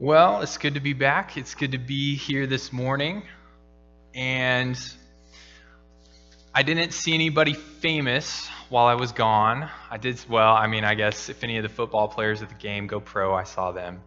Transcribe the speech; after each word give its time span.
Well, 0.00 0.42
it's 0.42 0.58
good 0.58 0.74
to 0.74 0.80
be 0.80 0.92
back. 0.92 1.36
It's 1.36 1.54
good 1.54 1.70
to 1.70 1.78
be 1.78 2.16
here 2.16 2.48
this 2.48 2.72
morning. 2.72 3.22
And 4.12 4.76
I 6.52 6.64
didn't 6.64 6.92
see 6.92 7.14
anybody 7.14 7.52
famous 7.52 8.48
while 8.70 8.86
I 8.86 8.94
was 8.94 9.12
gone. 9.12 9.70
I 9.92 9.98
did, 9.98 10.18
well, 10.28 10.52
I 10.52 10.66
mean, 10.66 10.82
I 10.82 10.94
guess 10.96 11.28
if 11.28 11.44
any 11.44 11.58
of 11.58 11.62
the 11.62 11.68
football 11.68 12.08
players 12.08 12.42
at 12.42 12.48
the 12.48 12.56
game 12.56 12.88
go 12.88 12.98
pro, 12.98 13.32
I 13.36 13.44
saw 13.44 13.70
them. 13.70 14.00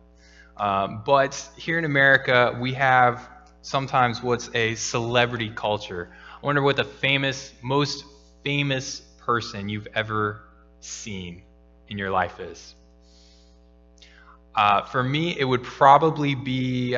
Um, 0.57 1.03
but 1.05 1.49
here 1.55 1.79
in 1.79 1.85
America, 1.85 2.57
we 2.59 2.73
have 2.73 3.25
sometimes 3.61 4.21
what's 4.21 4.53
a 4.53 4.75
celebrity 4.75 5.51
culture. 5.55 6.09
I 6.43 6.45
wonder 6.45 6.61
what 6.61 6.75
the 6.75 6.83
famous, 6.83 7.53
most 7.63 8.03
famous 8.43 8.99
person 9.19 9.69
you've 9.69 9.87
ever 9.95 10.41
seen 10.81 11.43
in 11.87 11.97
your 11.97 12.11
life 12.11 12.41
is. 12.41 12.75
Uh, 14.57 14.81
for 14.81 15.03
me, 15.03 15.37
it 15.37 15.45
would 15.45 15.61
probably 15.61 16.33
be 16.33 16.97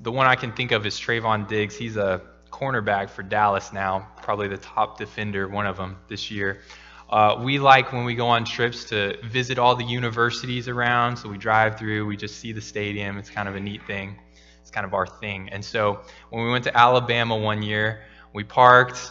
the 0.00 0.12
one 0.12 0.26
I 0.26 0.34
can 0.34 0.52
think 0.52 0.70
of 0.70 0.84
is 0.84 1.00
Trevon 1.00 1.48
Diggs. 1.48 1.74
He's 1.74 1.96
a 1.96 2.20
cornerback 2.52 3.08
for 3.08 3.22
Dallas 3.22 3.72
now, 3.72 4.06
probably 4.22 4.46
the 4.46 4.58
top 4.58 4.98
defender, 4.98 5.48
one 5.48 5.66
of 5.66 5.78
them 5.78 5.96
this 6.08 6.30
year. 6.30 6.60
Uh, 7.08 7.40
we 7.42 7.58
like 7.58 7.90
when 7.94 8.04
we 8.04 8.14
go 8.14 8.26
on 8.26 8.44
trips 8.44 8.84
to 8.90 9.16
visit 9.24 9.58
all 9.58 9.76
the 9.76 9.84
universities 9.84 10.68
around. 10.68 11.16
So 11.16 11.30
we 11.30 11.38
drive 11.38 11.78
through, 11.78 12.04
we 12.04 12.18
just 12.18 12.38
see 12.38 12.52
the 12.52 12.60
stadium. 12.60 13.16
It's 13.16 13.30
kind 13.30 13.48
of 13.48 13.56
a 13.56 13.60
neat 13.60 13.86
thing. 13.86 14.18
It's 14.60 14.70
kind 14.70 14.84
of 14.84 14.92
our 14.92 15.06
thing. 15.06 15.48
And 15.52 15.64
so 15.64 16.02
when 16.28 16.44
we 16.44 16.50
went 16.50 16.64
to 16.64 16.76
Alabama 16.76 17.34
one 17.34 17.62
year, 17.62 18.02
we 18.34 18.44
parked 18.44 19.10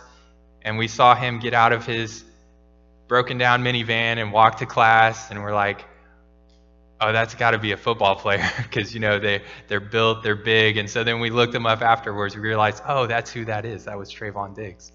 and 0.61 0.77
we 0.77 0.87
saw 0.87 1.15
him 1.15 1.39
get 1.39 1.55
out 1.55 1.73
of 1.73 1.87
his 1.87 2.23
broken 3.07 3.39
down 3.39 3.63
minivan 3.63 4.19
and 4.19 4.31
walk 4.31 4.57
to 4.57 4.67
class. 4.67 5.31
And 5.31 5.41
we're 5.41 5.55
like, 5.55 5.85
oh, 7.03 7.11
that's 7.11 7.35
got 7.35 7.51
to 7.51 7.57
be 7.57 7.71
a 7.71 7.77
football 7.77 8.15
player 8.15 8.49
because 8.57 8.93
you 8.93 8.99
know 8.99 9.19
they 9.19 9.41
they're 9.67 9.79
built, 9.79 10.23
they're 10.23 10.35
big, 10.35 10.77
and 10.77 10.89
so 10.89 11.03
then 11.03 11.19
we 11.19 11.29
looked 11.29 11.53
them 11.53 11.65
up 11.65 11.81
afterwards. 11.81 12.35
We 12.35 12.41
realized, 12.41 12.83
oh, 12.87 13.07
that's 13.07 13.31
who 13.31 13.45
that 13.45 13.65
is. 13.65 13.85
That 13.85 13.97
was 13.97 14.11
Trevon 14.11 14.55
Diggs. 14.55 14.91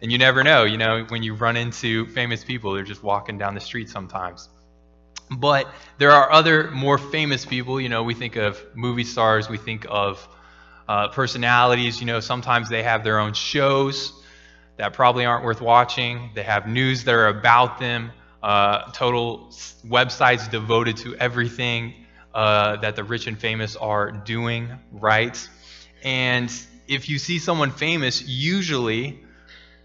And 0.00 0.10
you 0.10 0.18
never 0.18 0.42
know, 0.42 0.64
you 0.64 0.78
know, 0.78 1.04
when 1.08 1.22
you 1.22 1.34
run 1.34 1.56
into 1.56 2.06
famous 2.06 2.42
people, 2.42 2.72
they're 2.72 2.82
just 2.82 3.04
walking 3.04 3.38
down 3.38 3.54
the 3.54 3.60
street 3.60 3.88
sometimes. 3.88 4.48
But 5.30 5.68
there 5.98 6.10
are 6.10 6.30
other 6.32 6.70
more 6.72 6.98
famous 6.98 7.46
people. 7.46 7.80
You 7.80 7.88
know, 7.88 8.02
we 8.02 8.14
think 8.14 8.34
of 8.36 8.60
movie 8.74 9.04
stars, 9.04 9.48
we 9.48 9.58
think 9.58 9.86
of 9.88 10.26
uh, 10.88 11.08
personalities. 11.08 12.00
You 12.00 12.06
know, 12.06 12.18
sometimes 12.18 12.68
they 12.68 12.82
have 12.82 13.04
their 13.04 13.20
own 13.20 13.32
shows 13.32 14.12
that 14.76 14.92
probably 14.92 15.24
aren't 15.24 15.44
worth 15.44 15.60
watching. 15.60 16.30
They 16.34 16.42
have 16.42 16.66
news 16.66 17.04
that 17.04 17.14
are 17.14 17.28
about 17.28 17.78
them 17.78 18.10
uh, 18.42 18.90
total 18.92 19.48
websites 19.86 20.50
devoted 20.50 20.96
to 20.98 21.14
everything 21.16 21.94
uh, 22.34 22.76
that 22.76 22.96
the 22.96 23.04
rich 23.04 23.26
and 23.26 23.38
famous 23.38 23.76
are 23.76 24.10
doing, 24.10 24.68
right? 24.92 25.48
And 26.02 26.52
if 26.88 27.08
you 27.08 27.18
see 27.18 27.38
someone 27.38 27.70
famous, 27.70 28.22
usually 28.26 29.20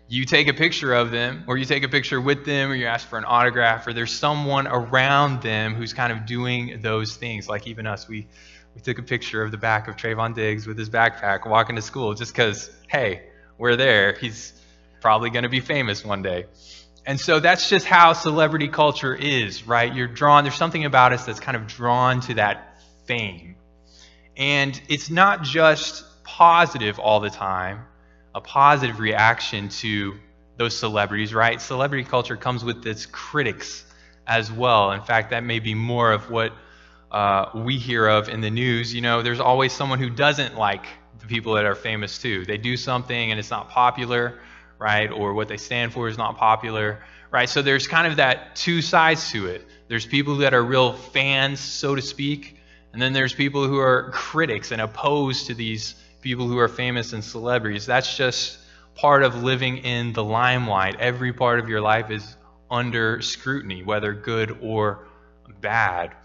you 0.09 0.25
take 0.25 0.47
a 0.47 0.53
picture 0.53 0.93
of 0.93 1.11
them, 1.11 1.43
or 1.47 1.57
you 1.57 1.65
take 1.65 1.83
a 1.83 1.89
picture 1.89 2.21
with 2.21 2.45
them, 2.45 2.71
or 2.71 2.75
you 2.75 2.85
ask 2.85 3.07
for 3.07 3.17
an 3.17 3.25
autograph, 3.25 3.85
or 3.85 3.93
there's 3.93 4.13
someone 4.13 4.65
around 4.67 5.41
them 5.41 5.75
who's 5.75 5.93
kind 5.93 6.13
of 6.13 6.25
doing 6.25 6.79
those 6.81 7.17
things. 7.17 7.49
Like 7.49 7.67
even 7.67 7.85
us, 7.85 8.07
we, 8.07 8.25
we 8.73 8.81
took 8.81 8.99
a 8.99 9.03
picture 9.03 9.43
of 9.43 9.51
the 9.51 9.57
back 9.57 9.87
of 9.87 9.97
Trevon 9.97 10.33
Diggs 10.33 10.65
with 10.65 10.77
his 10.77 10.89
backpack 10.89 11.45
walking 11.45 11.75
to 11.75 11.81
school 11.81 12.13
just 12.13 12.33
because, 12.33 12.71
hey, 12.87 13.23
we're 13.57 13.75
there. 13.75 14.13
He's 14.13 14.53
probably 15.01 15.29
going 15.29 15.43
to 15.43 15.49
be 15.49 15.59
famous 15.59 16.05
one 16.05 16.21
day. 16.21 16.45
And 17.07 17.17
so 17.17 17.39
that's 17.39 17.69
just 17.69 17.85
how 17.85 18.11
celebrity 18.11 18.67
culture 18.67 19.15
is, 19.15 19.65
right? 19.65 19.95
You're 19.95 20.09
drawn, 20.09 20.43
there's 20.43 20.55
something 20.55 20.83
about 20.83 21.13
us 21.13 21.25
that's 21.25 21.39
kind 21.39 21.55
of 21.55 21.65
drawn 21.65 22.19
to 22.21 22.33
that 22.33 22.81
fame. 23.05 23.55
And 24.35 24.79
it's 24.89 25.09
not 25.09 25.41
just 25.41 26.03
positive 26.25 26.99
all 26.99 27.21
the 27.21 27.29
time, 27.29 27.85
a 28.35 28.41
positive 28.41 28.99
reaction 28.99 29.69
to 29.69 30.15
those 30.57 30.77
celebrities, 30.77 31.33
right? 31.33 31.61
Celebrity 31.61 32.03
culture 32.03 32.35
comes 32.35 32.65
with 32.65 32.85
its 32.85 33.05
critics 33.05 33.85
as 34.27 34.51
well. 34.51 34.91
In 34.91 35.01
fact, 35.01 35.29
that 35.29 35.45
may 35.45 35.59
be 35.59 35.73
more 35.75 36.11
of 36.11 36.29
what 36.29 36.51
uh, 37.09 37.45
we 37.55 37.77
hear 37.77 38.05
of 38.05 38.27
in 38.27 38.41
the 38.41 38.51
news. 38.51 38.93
You 38.93 38.99
know, 38.99 39.21
there's 39.21 39.39
always 39.39 39.71
someone 39.71 39.99
who 39.99 40.09
doesn't 40.09 40.57
like 40.57 40.85
the 41.21 41.25
people 41.27 41.53
that 41.53 41.63
are 41.63 41.73
famous 41.73 42.17
too. 42.17 42.43
They 42.43 42.57
do 42.57 42.75
something 42.75 43.31
and 43.31 43.39
it's 43.39 43.49
not 43.49 43.69
popular 43.69 44.39
right? 44.79 45.11
Or 45.11 45.33
what 45.33 45.47
they 45.47 45.57
stand 45.57 45.93
for 45.93 46.07
is 46.07 46.17
not 46.17 46.37
popular, 46.37 47.03
right? 47.31 47.49
So 47.49 47.61
there's 47.61 47.87
kind 47.87 48.07
of 48.07 48.17
that 48.17 48.55
two 48.55 48.81
sides 48.81 49.31
to 49.31 49.47
it. 49.47 49.65
There's 49.87 50.05
people 50.05 50.37
that 50.37 50.53
are 50.53 50.63
real 50.63 50.93
fans, 50.93 51.59
so 51.59 51.95
to 51.95 52.01
speak, 52.01 52.57
and 52.93 53.01
then 53.01 53.13
there's 53.13 53.33
people 53.33 53.67
who 53.67 53.77
are 53.77 54.11
critics 54.11 54.71
and 54.71 54.81
opposed 54.81 55.47
to 55.47 55.53
these 55.53 55.95
people 56.21 56.47
who 56.47 56.57
are 56.57 56.67
famous 56.67 57.13
and 57.13 57.23
celebrities. 57.23 57.85
That's 57.85 58.17
just 58.17 58.57
part 58.95 59.23
of 59.23 59.43
living 59.43 59.77
in 59.77 60.13
the 60.13 60.23
limelight. 60.23 60.99
Every 60.99 61.31
part 61.31 61.59
of 61.59 61.69
your 61.69 61.81
life 61.81 62.09
is 62.09 62.35
under 62.69 63.21
scrutiny, 63.21 63.83
whether 63.83 64.13
good 64.13 64.57
or 64.61 65.07
bad. 65.61 66.15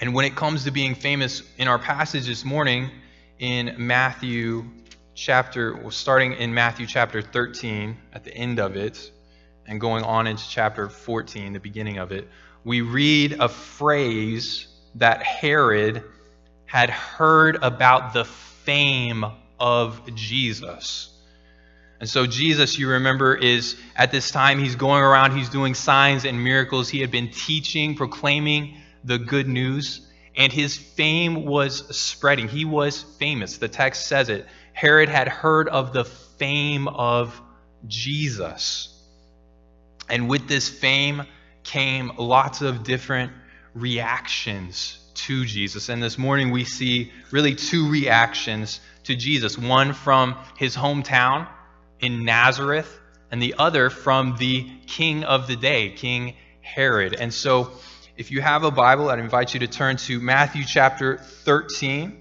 And 0.00 0.14
when 0.14 0.24
it 0.24 0.34
comes 0.34 0.64
to 0.64 0.70
being 0.70 0.94
famous, 0.94 1.42
in 1.58 1.68
our 1.68 1.78
passage 1.78 2.26
this 2.26 2.44
morning 2.44 2.90
in 3.38 3.74
Matthew 3.78 4.64
chapter, 5.14 5.78
starting 5.90 6.32
in 6.32 6.54
Matthew 6.54 6.86
chapter 6.86 7.22
13, 7.22 7.96
at 8.12 8.24
the 8.24 8.34
end 8.34 8.58
of 8.58 8.76
it, 8.76 9.10
and 9.66 9.80
going 9.80 10.04
on 10.04 10.26
into 10.26 10.48
chapter 10.48 10.88
14, 10.88 11.52
the 11.52 11.60
beginning 11.60 11.98
of 11.98 12.12
it, 12.12 12.28
we 12.64 12.80
read 12.80 13.36
a 13.40 13.48
phrase 13.48 14.66
that 14.96 15.22
Herod 15.22 16.04
had 16.66 16.90
heard 16.90 17.56
about 17.62 18.12
the 18.12 18.24
fame 18.24 19.24
of 19.58 20.14
Jesus. 20.14 21.10
And 22.00 22.08
so, 22.08 22.26
Jesus, 22.26 22.78
you 22.78 22.88
remember, 22.88 23.34
is 23.34 23.76
at 23.94 24.10
this 24.10 24.30
time, 24.30 24.58
he's 24.58 24.76
going 24.76 25.02
around, 25.02 25.36
he's 25.36 25.50
doing 25.50 25.74
signs 25.74 26.24
and 26.24 26.42
miracles. 26.42 26.88
He 26.88 27.00
had 27.00 27.10
been 27.10 27.30
teaching, 27.30 27.94
proclaiming 27.94 28.78
the 29.04 29.18
good 29.18 29.46
news, 29.46 30.06
and 30.34 30.52
his 30.52 30.78
fame 30.78 31.44
was 31.44 31.94
spreading. 31.96 32.48
He 32.48 32.64
was 32.64 33.02
famous. 33.02 33.58
The 33.58 33.68
text 33.68 34.06
says 34.06 34.30
it. 34.30 34.46
Herod 34.72 35.08
had 35.08 35.28
heard 35.28 35.68
of 35.68 35.92
the 35.92 36.04
fame 36.04 36.88
of 36.88 37.40
Jesus. 37.86 38.96
And 40.08 40.28
with 40.28 40.48
this 40.48 40.68
fame 40.68 41.22
came 41.62 42.12
lots 42.16 42.62
of 42.62 42.82
different 42.82 43.32
reactions 43.74 44.98
to 45.14 45.44
Jesus. 45.44 45.88
And 45.88 46.02
this 46.02 46.18
morning 46.18 46.50
we 46.50 46.64
see 46.64 47.12
really 47.30 47.54
two 47.54 47.90
reactions 47.90 48.80
to 49.04 49.14
Jesus 49.14 49.56
one 49.58 49.92
from 49.92 50.36
his 50.56 50.76
hometown 50.76 51.48
in 52.00 52.24
Nazareth, 52.24 52.98
and 53.30 53.40
the 53.40 53.54
other 53.58 53.90
from 53.90 54.36
the 54.38 54.68
king 54.86 55.24
of 55.24 55.46
the 55.46 55.56
day, 55.56 55.90
King 55.90 56.34
Herod. 56.62 57.14
And 57.14 57.32
so 57.32 57.72
if 58.16 58.30
you 58.30 58.40
have 58.40 58.64
a 58.64 58.70
Bible, 58.70 59.08
I'd 59.08 59.18
invite 59.18 59.54
you 59.54 59.60
to 59.60 59.68
turn 59.68 59.96
to 59.98 60.20
Matthew 60.20 60.64
chapter 60.64 61.18
13. 61.18 62.20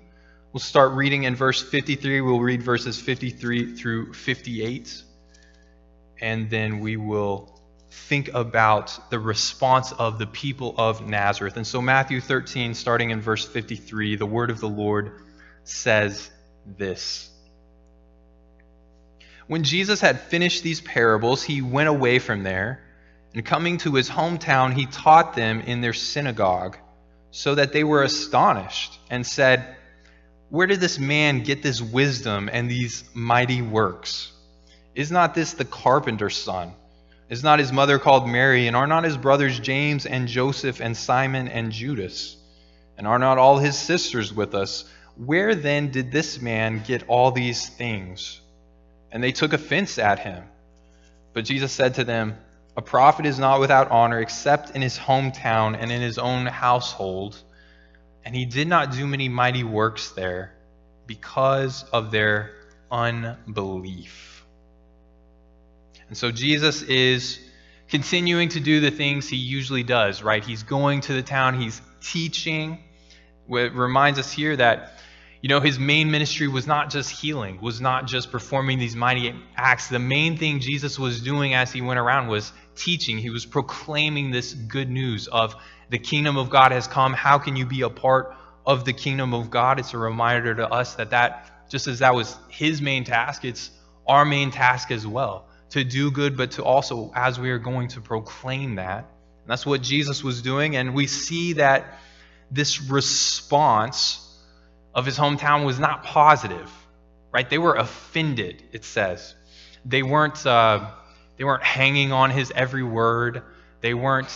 We'll 0.52 0.60
start 0.60 0.94
reading 0.94 1.26
in 1.26 1.36
verse 1.36 1.62
53. 1.62 2.22
We'll 2.22 2.40
read 2.40 2.64
verses 2.64 3.00
53 3.00 3.76
through 3.76 4.14
58. 4.14 5.04
And 6.22 6.50
then 6.50 6.80
we 6.80 6.98
will 6.98 7.62
think 7.92 8.34
about 8.34 9.12
the 9.12 9.20
response 9.20 9.92
of 9.92 10.18
the 10.18 10.26
people 10.26 10.74
of 10.76 11.08
Nazareth. 11.08 11.56
And 11.56 11.68
so, 11.68 11.84
Matthew 11.84 12.20
13, 12.20 12.74
starting 12.74 13.12
in 13.12 13.22
verse 13.22 13.46
53, 13.46 14.16
the 14.16 14.26
word 14.26 14.50
of 14.50 14.60
the 14.60 14.68
Lord 14.68 15.22
says 15.66 16.32
this 16.66 17.30
When 19.46 19.64
Jesus 19.64 20.02
had 20.02 20.20
finished 20.20 20.64
these 20.64 20.82
parables, 20.82 21.44
he 21.44 21.62
went 21.62 21.90
away 21.90 22.18
from 22.18 22.42
there. 22.42 22.84
And 23.36 23.46
coming 23.46 23.78
to 23.80 23.94
his 23.94 24.10
hometown, 24.10 24.74
he 24.74 24.88
taught 24.88 25.36
them 25.36 25.62
in 25.62 25.82
their 25.82 25.94
synagogue, 25.94 26.76
so 27.30 27.54
that 27.54 27.72
they 27.72 27.84
were 27.84 28.02
astonished 28.02 28.98
and 29.12 29.24
said, 29.24 29.76
where 30.50 30.68
did 30.68 30.80
this 30.80 30.98
man 30.98 31.44
get 31.44 31.62
this 31.62 31.82
wisdom 31.82 32.50
and 32.52 32.70
these 32.70 33.04
mighty 33.14 33.62
works? 33.62 34.32
Is 34.96 35.12
not 35.12 35.36
this 35.36 35.54
the 35.54 35.66
carpenter's 35.66 36.36
son? 36.36 36.74
Is 37.30 37.44
not 37.44 37.60
his 37.60 37.72
mother 37.72 38.00
called 38.00 38.28
Mary? 38.28 38.66
And 38.66 38.76
are 38.76 38.88
not 38.88 39.04
his 39.04 39.16
brothers 39.18 39.60
James 39.60 40.08
and 40.08 40.28
Joseph 40.28 40.80
and 40.80 40.98
Simon 40.98 41.48
and 41.48 41.72
Judas? 41.72 42.36
And 42.98 43.06
are 43.06 43.20
not 43.20 43.38
all 43.38 43.60
his 43.60 43.78
sisters 43.78 44.34
with 44.34 44.56
us? 44.56 44.86
Where 45.16 45.54
then 45.54 45.92
did 45.92 46.12
this 46.12 46.42
man 46.42 46.82
get 46.86 47.08
all 47.08 47.32
these 47.32 47.70
things? 47.70 48.42
And 49.12 49.24
they 49.24 49.32
took 49.32 49.54
offense 49.54 50.00
at 50.00 50.20
him. 50.20 50.44
But 51.34 51.46
Jesus 51.46 51.72
said 51.72 51.96
to 51.96 52.04
them, 52.04 52.38
A 52.76 52.82
prophet 52.82 53.28
is 53.28 53.38
not 53.38 53.60
without 53.60 53.92
honor 53.92 54.20
except 54.20 54.72
in 54.72 54.82
his 54.82 54.98
hometown 54.98 55.78
and 55.80 55.92
in 55.92 56.02
his 56.02 56.18
own 56.18 56.48
household. 56.48 57.40
And 58.26 58.36
he 58.36 58.46
did 58.46 58.68
not 58.68 58.92
do 58.92 59.08
many 59.08 59.30
mighty 59.30 59.64
works 59.64 60.12
there 60.12 60.54
because 61.08 61.84
of 61.92 62.12
their 62.12 62.52
unbelief. 62.92 64.46
And 66.08 66.18
so 66.18 66.32
Jesus 66.32 66.82
is 66.82 67.40
continuing 67.90 68.50
to 68.50 68.60
do 68.60 68.80
the 68.80 68.92
things 68.92 69.28
he 69.28 69.38
usually 69.38 69.84
does, 69.84 70.22
right? 70.22 70.44
He's 70.44 70.64
going 70.64 71.02
to 71.02 71.14
the 71.14 71.24
town, 71.24 71.60
he's 71.60 71.82
teaching, 72.02 72.80
It 73.50 73.74
reminds 73.74 74.20
us 74.20 74.32
here 74.32 74.56
that, 74.56 74.94
you 75.42 75.50
know, 75.50 75.60
his 75.60 75.80
main 75.80 76.12
ministry 76.12 76.48
was 76.48 76.68
not 76.68 76.90
just 76.90 77.10
healing, 77.10 77.60
was 77.62 77.82
not 77.82 78.06
just 78.06 78.32
performing 78.32 78.78
these 78.78 78.96
mighty 78.96 79.34
acts. 79.56 79.88
The 79.88 80.00
main 80.00 80.38
thing 80.38 80.60
Jesus 80.60 81.00
was 81.00 81.22
doing 81.22 81.54
as 81.54 81.72
he 81.72 81.82
went 81.82 82.00
around 82.00 82.28
was 82.28 82.52
teaching. 82.76 83.18
He 83.18 83.30
was 83.30 83.46
proclaiming 83.46 84.32
this 84.32 84.54
good 84.54 84.90
news 84.90 85.28
of 85.28 85.56
the 85.90 86.00
kingdom 86.00 86.38
of 86.38 86.50
God 86.50 86.72
has 86.72 86.88
come. 86.88 87.14
How 87.14 87.38
can 87.38 87.56
you 87.56 87.66
be 87.66 87.82
a 87.82 87.90
part 87.90 88.36
of 88.66 88.86
the 88.86 88.94
kingdom 88.94 89.34
of 89.34 89.50
God? 89.50 89.80
It's 89.80 89.94
a 89.94 89.98
reminder 89.98 90.56
to 90.56 90.68
us 90.68 90.96
that 90.96 91.10
that, 91.12 91.70
just 91.70 91.88
as 91.88 92.00
that 92.00 92.14
was 92.14 92.36
his 92.48 92.82
main 92.82 93.04
task, 93.04 93.46
it's 93.46 93.72
our 94.08 94.26
main 94.26 94.52
task 94.52 94.92
as 94.92 95.06
well 95.06 95.46
to 95.72 95.84
do 95.84 96.12
good, 96.12 96.36
but 96.36 96.52
to 96.52 96.64
also, 96.64 97.12
as 97.16 97.40
we 97.40 97.52
are 97.52 97.60
going 97.60 97.90
to 97.90 98.02
proclaim 98.02 98.76
that. 98.76 99.00
And 99.44 99.48
that's 99.48 99.66
what 99.66 99.82
Jesus 99.82 100.24
was 100.24 100.42
doing. 100.42 100.76
And 100.76 100.94
we 100.94 101.08
see 101.08 101.54
that 101.54 102.00
this 102.52 102.82
response 102.82 104.26
of 104.94 105.06
his 105.06 105.18
hometown 105.18 105.66
was 105.66 105.80
not 105.80 106.04
positive, 106.04 106.72
right? 107.32 107.48
They 107.48 107.60
were 107.60 107.76
offended, 107.76 108.64
it 108.72 108.84
says. 108.84 109.36
They 109.86 110.02
weren't, 110.02 110.44
uh, 110.46 110.90
they 111.38 111.44
weren't 111.44 111.64
hanging 111.64 112.12
on 112.12 112.32
his 112.32 112.52
every 112.56 112.84
word. 112.84 113.44
They 113.82 113.94
weren't 113.94 114.30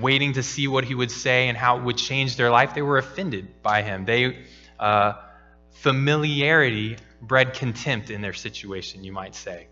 waiting 0.00 0.34
to 0.34 0.42
see 0.42 0.68
what 0.68 0.84
he 0.84 0.94
would 0.94 1.10
say 1.10 1.48
and 1.48 1.56
how 1.56 1.78
it 1.78 1.84
would 1.84 1.96
change 1.96 2.36
their 2.36 2.50
life. 2.50 2.74
They 2.74 2.82
were 2.82 2.98
offended 2.98 3.62
by 3.62 3.82
him. 3.82 4.04
They, 4.04 4.44
uh, 4.78 5.14
familiarity 5.72 6.96
bred 7.20 7.54
contempt 7.54 8.10
in 8.10 8.20
their 8.20 8.32
situation, 8.32 9.04
you 9.04 9.12
might 9.12 9.34
say. 9.34 9.68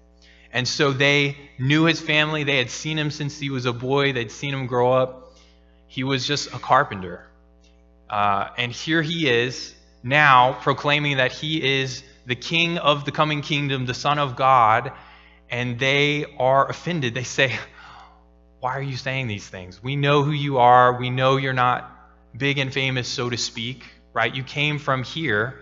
And 0.52 0.66
so 0.68 0.92
they 0.92 1.36
knew 1.58 1.84
his 1.84 2.00
family. 2.00 2.44
They 2.44 2.58
had 2.58 2.70
seen 2.70 2.98
him 2.98 3.10
since 3.10 3.38
he 3.38 3.50
was 3.50 3.66
a 3.66 3.72
boy, 3.72 4.12
they'd 4.12 4.30
seen 4.30 4.54
him 4.54 4.66
grow 4.66 4.92
up. 4.92 5.36
He 5.88 6.04
was 6.04 6.26
just 6.26 6.52
a 6.54 6.58
carpenter. 6.58 7.26
Uh, 8.08 8.48
and 8.56 8.72
here 8.72 9.02
he 9.02 9.28
is 9.28 9.74
now 10.02 10.52
proclaiming 10.52 11.16
that 11.16 11.32
he 11.32 11.80
is 11.82 12.04
the 12.26 12.36
king 12.36 12.78
of 12.78 13.04
the 13.04 13.12
coming 13.12 13.42
kingdom, 13.42 13.86
the 13.86 13.94
Son 13.94 14.18
of 14.18 14.36
God. 14.36 14.92
And 15.50 15.78
they 15.78 16.24
are 16.38 16.68
offended. 16.68 17.14
They 17.14 17.24
say, 17.24 17.56
Why 18.64 18.78
are 18.78 18.82
you 18.82 18.96
saying 18.96 19.26
these 19.26 19.46
things? 19.46 19.82
We 19.82 19.94
know 19.94 20.22
who 20.22 20.32
you 20.32 20.56
are. 20.56 20.98
We 20.98 21.10
know 21.10 21.36
you're 21.36 21.52
not 21.52 21.90
big 22.34 22.56
and 22.56 22.72
famous, 22.72 23.06
so 23.08 23.28
to 23.28 23.36
speak, 23.36 23.84
right? 24.14 24.34
You 24.34 24.42
came 24.42 24.78
from 24.78 25.02
here 25.02 25.60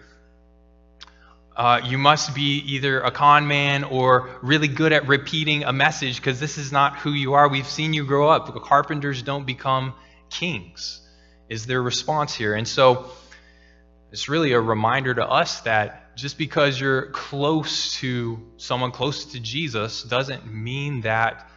uh, 1.56 1.80
you 1.84 1.98
must 1.98 2.34
be 2.34 2.58
either 2.58 3.00
a 3.00 3.10
con 3.10 3.46
man 3.46 3.84
or 3.84 4.30
really 4.40 4.68
good 4.68 4.92
at 4.92 5.06
repeating 5.06 5.64
a 5.64 5.72
message 5.72 6.16
because 6.16 6.40
this 6.40 6.56
is 6.56 6.72
not 6.72 6.96
who 6.98 7.12
you 7.12 7.34
are. 7.34 7.48
We've 7.48 7.66
seen 7.66 7.92
you 7.92 8.06
grow 8.06 8.28
up. 8.28 8.54
Carpenters 8.62 9.22
don't 9.22 9.44
become 9.44 9.94
kings, 10.30 11.00
is 11.48 11.66
their 11.66 11.82
response 11.82 12.34
here. 12.34 12.54
And 12.54 12.66
so 12.66 13.10
it's 14.12 14.28
really 14.28 14.52
a 14.52 14.60
reminder 14.60 15.14
to 15.14 15.28
us 15.28 15.60
that 15.62 16.16
just 16.16 16.38
because 16.38 16.80
you're 16.80 17.10
close 17.10 17.92
to 17.96 18.40
someone 18.56 18.90
close 18.90 19.26
to 19.32 19.40
Jesus 19.40 20.02
doesn't 20.04 20.50
mean 20.50 21.02
that 21.02 21.50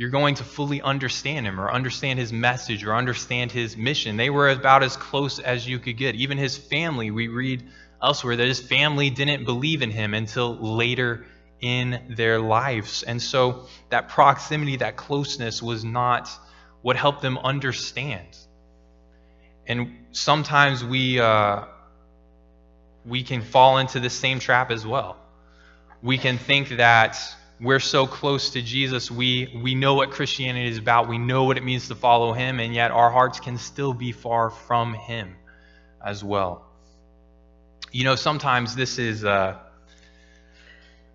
you're 0.00 0.08
going 0.08 0.34
to 0.34 0.44
fully 0.44 0.80
understand 0.80 1.46
him 1.46 1.60
or 1.60 1.70
understand 1.70 2.18
his 2.18 2.32
message 2.32 2.86
or 2.86 2.94
understand 2.94 3.52
his 3.52 3.76
mission. 3.76 4.16
They 4.16 4.30
were 4.30 4.48
about 4.48 4.82
as 4.82 4.96
close 4.96 5.38
as 5.38 5.68
you 5.68 5.78
could 5.78 5.98
get. 5.98 6.14
Even 6.14 6.38
his 6.38 6.56
family, 6.56 7.10
we 7.10 7.28
read 7.28 7.68
elsewhere 8.02 8.34
that 8.34 8.48
his 8.48 8.60
family 8.60 9.10
didn't 9.10 9.44
believe 9.44 9.82
in 9.82 9.90
him 9.90 10.14
until 10.14 10.56
later 10.56 11.26
in 11.60 12.14
their 12.16 12.40
lives. 12.40 13.02
And 13.02 13.20
so 13.20 13.66
that 13.90 14.08
proximity, 14.08 14.76
that 14.76 14.96
closeness 14.96 15.62
was 15.62 15.84
not 15.84 16.30
what 16.80 16.96
helped 16.96 17.20
them 17.20 17.36
understand. 17.36 18.38
And 19.66 19.98
sometimes 20.12 20.82
we, 20.82 21.20
uh, 21.20 21.64
we 23.04 23.22
can 23.22 23.42
fall 23.42 23.76
into 23.76 24.00
the 24.00 24.08
same 24.08 24.38
trap 24.38 24.70
as 24.70 24.86
well. 24.86 25.18
We 26.00 26.16
can 26.16 26.38
think 26.38 26.70
that 26.78 27.18
we're 27.60 27.80
so 27.80 28.06
close 28.06 28.50
to 28.50 28.62
Jesus, 28.62 29.10
we, 29.10 29.60
we 29.62 29.74
know 29.74 29.94
what 29.94 30.10
Christianity 30.10 30.68
is 30.68 30.78
about, 30.78 31.08
we 31.08 31.18
know 31.18 31.44
what 31.44 31.58
it 31.58 31.64
means 31.64 31.88
to 31.88 31.94
follow 31.94 32.32
him, 32.32 32.58
and 32.58 32.74
yet 32.74 32.90
our 32.90 33.10
hearts 33.10 33.38
can 33.38 33.58
still 33.58 33.92
be 33.92 34.12
far 34.12 34.48
from 34.50 34.94
him 34.94 35.36
as 36.04 36.24
well. 36.24 36.64
You 37.92 38.04
know, 38.04 38.16
sometimes 38.16 38.74
this 38.74 38.98
is, 38.98 39.24
uh, 39.24 39.58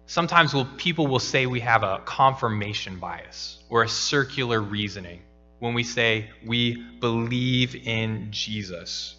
sometimes 0.06 0.54
we'll, 0.54 0.66
people 0.78 1.08
will 1.08 1.20
say 1.20 1.48
we 1.48 1.62
have 1.62 1.84
a 1.84 2.02
confirmation 2.06 3.00
bias 3.00 3.64
or 3.70 3.84
a 3.84 3.90
circular 3.90 4.62
reasoning 4.62 5.22
when 5.60 5.74
we 5.74 5.84
say 5.84 6.30
we 6.46 6.76
believe 7.00 7.76
in 7.76 8.28
Jesus. 8.30 9.16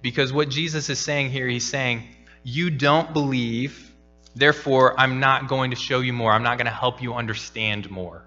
Because 0.00 0.32
what 0.32 0.48
Jesus 0.48 0.88
is 0.88 0.98
saying 0.98 1.30
here, 1.30 1.46
he's 1.46 1.68
saying, 1.68 2.04
you 2.42 2.70
don't 2.70 3.12
believe, 3.12 3.89
therefore 4.34 4.98
I'm 4.98 5.20
not 5.20 5.48
going 5.48 5.70
to 5.70 5.76
show 5.76 6.00
you 6.00 6.12
more. 6.12 6.32
I'm 6.32 6.42
not 6.42 6.58
going 6.58 6.66
to 6.66 6.72
help 6.72 7.02
you 7.02 7.14
understand 7.14 7.90
more. 7.90 8.24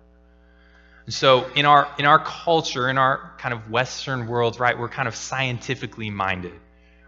And 1.06 1.14
so 1.14 1.50
in 1.54 1.66
our 1.66 1.90
in 1.98 2.06
our 2.06 2.20
culture, 2.20 2.90
in 2.90 2.98
our 2.98 3.34
kind 3.38 3.54
of 3.54 3.70
Western 3.70 4.28
world, 4.28 4.60
right, 4.60 4.78
we're 4.78 4.90
kind 4.90 5.08
of 5.08 5.16
scientifically 5.16 6.10
minded 6.10 6.60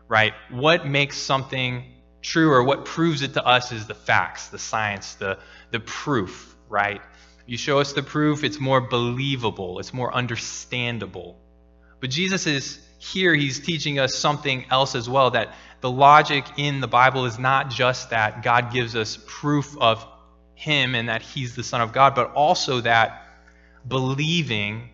right? 0.07 0.33
What 0.51 0.85
makes 0.87 1.17
something 1.17 1.83
true 2.21 2.51
or 2.51 2.63
what 2.63 2.85
proves 2.85 3.21
it 3.21 3.33
to 3.33 3.45
us 3.45 3.71
is 3.71 3.87
the 3.87 3.95
facts, 3.95 4.49
the 4.49 4.59
science, 4.59 5.15
the, 5.15 5.39
the 5.71 5.79
proof, 5.79 6.55
right? 6.69 7.01
You 7.45 7.57
show 7.57 7.79
us 7.79 7.93
the 7.93 8.03
proof, 8.03 8.43
it's 8.43 8.59
more 8.59 8.81
believable, 8.81 9.79
it's 9.79 9.93
more 9.93 10.13
understandable. 10.13 11.37
But 11.99 12.09
Jesus 12.09 12.47
is 12.47 12.79
here, 12.97 13.35
he's 13.35 13.59
teaching 13.59 13.99
us 13.99 14.15
something 14.15 14.65
else 14.71 14.95
as 14.95 15.07
well 15.07 15.31
that 15.31 15.53
the 15.85 15.91
logic 15.91 16.45
in 16.57 16.81
the 16.81 16.87
Bible 16.87 17.25
is 17.25 17.37
not 17.37 17.69
just 17.69 18.09
that 18.09 18.41
God 18.41 18.73
gives 18.73 18.95
us 18.95 19.19
proof 19.27 19.77
of 19.77 20.03
him 20.55 20.95
and 20.95 21.09
that 21.09 21.21
he's 21.21 21.55
the 21.55 21.61
Son 21.61 21.79
of 21.79 21.93
God, 21.93 22.15
but 22.15 22.31
also 22.31 22.81
that 22.81 23.21
believing 23.87 24.89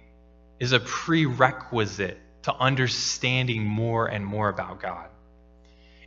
is 0.60 0.74
a 0.74 0.82
prerequisite 0.82 2.20
to 2.42 2.54
understanding 2.54 3.64
more 3.64 4.08
and 4.08 4.26
more 4.26 4.50
about 4.50 4.82
God. 4.82 5.08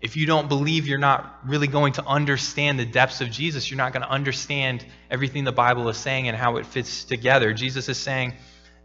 If 0.02 0.18
you 0.18 0.26
don't 0.26 0.50
believe 0.50 0.86
you're 0.86 0.98
not 0.98 1.38
really 1.46 1.66
going 1.66 1.94
to 1.94 2.04
understand 2.04 2.78
the 2.78 2.84
depths 2.84 3.22
of 3.22 3.30
Jesus, 3.30 3.70
you're 3.70 3.78
not 3.78 3.94
going 3.94 4.02
to 4.02 4.10
understand 4.10 4.84
everything 5.10 5.44
the 5.44 5.50
Bible 5.52 5.88
is 5.88 5.96
saying 5.96 6.28
and 6.28 6.36
how 6.36 6.58
it 6.58 6.66
fits 6.66 7.04
together. 7.04 7.54
Jesus 7.54 7.88
is 7.88 7.96
saying 7.96 8.34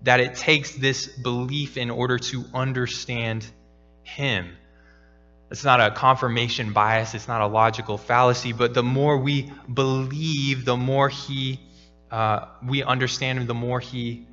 that 0.04 0.22
it 0.22 0.36
takes 0.36 0.72
this 0.75 1.07
belief 1.07 1.75
in 1.75 1.90
order 1.90 2.18
to 2.18 2.45
understand 2.54 3.45
Him. 4.04 4.56
It's 5.51 5.63
not 5.63 5.81
a 5.81 5.92
confirmation 5.92 6.73
bias, 6.73 7.16
it's 7.16 7.28
not 7.28 7.42
a 7.42 7.47
logical 7.47 7.97
fallacy, 7.97 8.54
but 8.54 8.73
the 8.73 8.83
more 8.83 9.18
we 9.18 9.52
believe, 9.73 10.64
the 10.64 10.78
more 10.78 11.09
He, 11.09 11.59
uh, 12.12 12.45
we 12.64 12.83
understand 12.83 13.40
Him, 13.40 13.47
the 13.47 13.56
more 13.56 13.80
He 13.80 14.28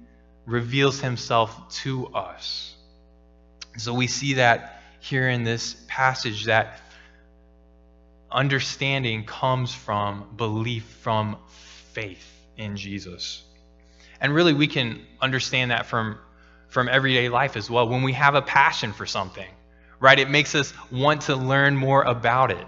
reveals 0.44 1.00
Himself 1.00 1.74
to 1.82 2.08
us. 2.08 2.74
So 3.78 3.94
we 3.94 4.06
see 4.06 4.34
that 4.34 4.82
here 5.00 5.28
in 5.28 5.44
this 5.44 5.76
passage 5.88 6.44
that 6.44 6.80
understanding 8.30 9.24
comes 9.24 9.74
from 9.74 10.28
belief, 10.36 10.84
from 11.00 11.36
faith 11.92 12.26
in 12.56 12.76
Jesus. 12.76 13.42
And 14.20 14.34
really, 14.34 14.52
we 14.52 14.66
can 14.66 15.00
understand 15.20 15.70
that 15.70 15.86
from, 15.86 16.18
from 16.68 16.88
everyday 16.88 17.28
life 17.28 17.56
as 17.56 17.70
well. 17.70 17.88
When 17.88 18.02
we 18.02 18.12
have 18.12 18.34
a 18.34 18.42
passion 18.42 18.92
for 18.92 19.06
something, 19.06 19.48
right, 20.00 20.18
it 20.18 20.30
makes 20.30 20.54
us 20.54 20.72
want 20.90 21.22
to 21.22 21.36
learn 21.36 21.76
more 21.76 22.02
about 22.02 22.50
it. 22.50 22.66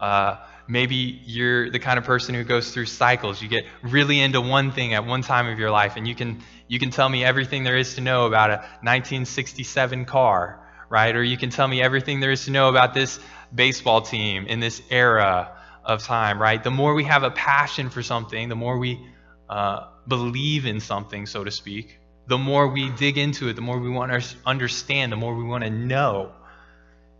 Uh, 0.00 0.36
maybe 0.66 1.20
you're 1.24 1.70
the 1.70 1.78
kind 1.78 1.98
of 1.98 2.04
person 2.04 2.34
who 2.34 2.44
goes 2.44 2.72
through 2.72 2.86
cycles. 2.86 3.40
You 3.42 3.48
get 3.48 3.64
really 3.82 4.20
into 4.20 4.40
one 4.40 4.72
thing 4.72 4.94
at 4.94 5.04
one 5.06 5.22
time 5.22 5.46
of 5.46 5.58
your 5.58 5.70
life, 5.70 5.96
and 5.96 6.06
you 6.06 6.14
can 6.14 6.42
you 6.68 6.78
can 6.78 6.90
tell 6.90 7.08
me 7.08 7.24
everything 7.24 7.64
there 7.64 7.76
is 7.76 7.94
to 7.96 8.00
know 8.00 8.26
about 8.26 8.50
a 8.50 8.56
1967 8.82 10.04
car, 10.06 10.60
right? 10.88 11.14
Or 11.14 11.22
you 11.22 11.36
can 11.36 11.50
tell 11.50 11.68
me 11.68 11.82
everything 11.82 12.20
there 12.20 12.30
is 12.30 12.46
to 12.46 12.50
know 12.50 12.68
about 12.68 12.94
this 12.94 13.20
baseball 13.54 14.02
team 14.02 14.46
in 14.46 14.60
this 14.60 14.80
era 14.90 15.52
of 15.84 16.02
time, 16.02 16.40
right? 16.40 16.62
The 16.62 16.70
more 16.70 16.94
we 16.94 17.04
have 17.04 17.22
a 17.22 17.30
passion 17.30 17.90
for 17.90 18.02
something, 18.02 18.48
the 18.48 18.56
more 18.56 18.78
we 18.78 19.06
uh, 19.48 19.88
believe 20.08 20.64
in 20.64 20.80
something, 20.80 21.26
so 21.26 21.44
to 21.44 21.50
speak, 21.50 21.98
the 22.26 22.38
more 22.38 22.68
we 22.68 22.90
dig 22.90 23.18
into 23.18 23.48
it, 23.48 23.54
the 23.54 23.62
more 23.62 23.78
we 23.78 23.90
want 23.90 24.10
to 24.10 24.36
understand, 24.46 25.12
the 25.12 25.16
more 25.16 25.34
we 25.34 25.44
want 25.44 25.64
to 25.64 25.70
know. 25.70 26.32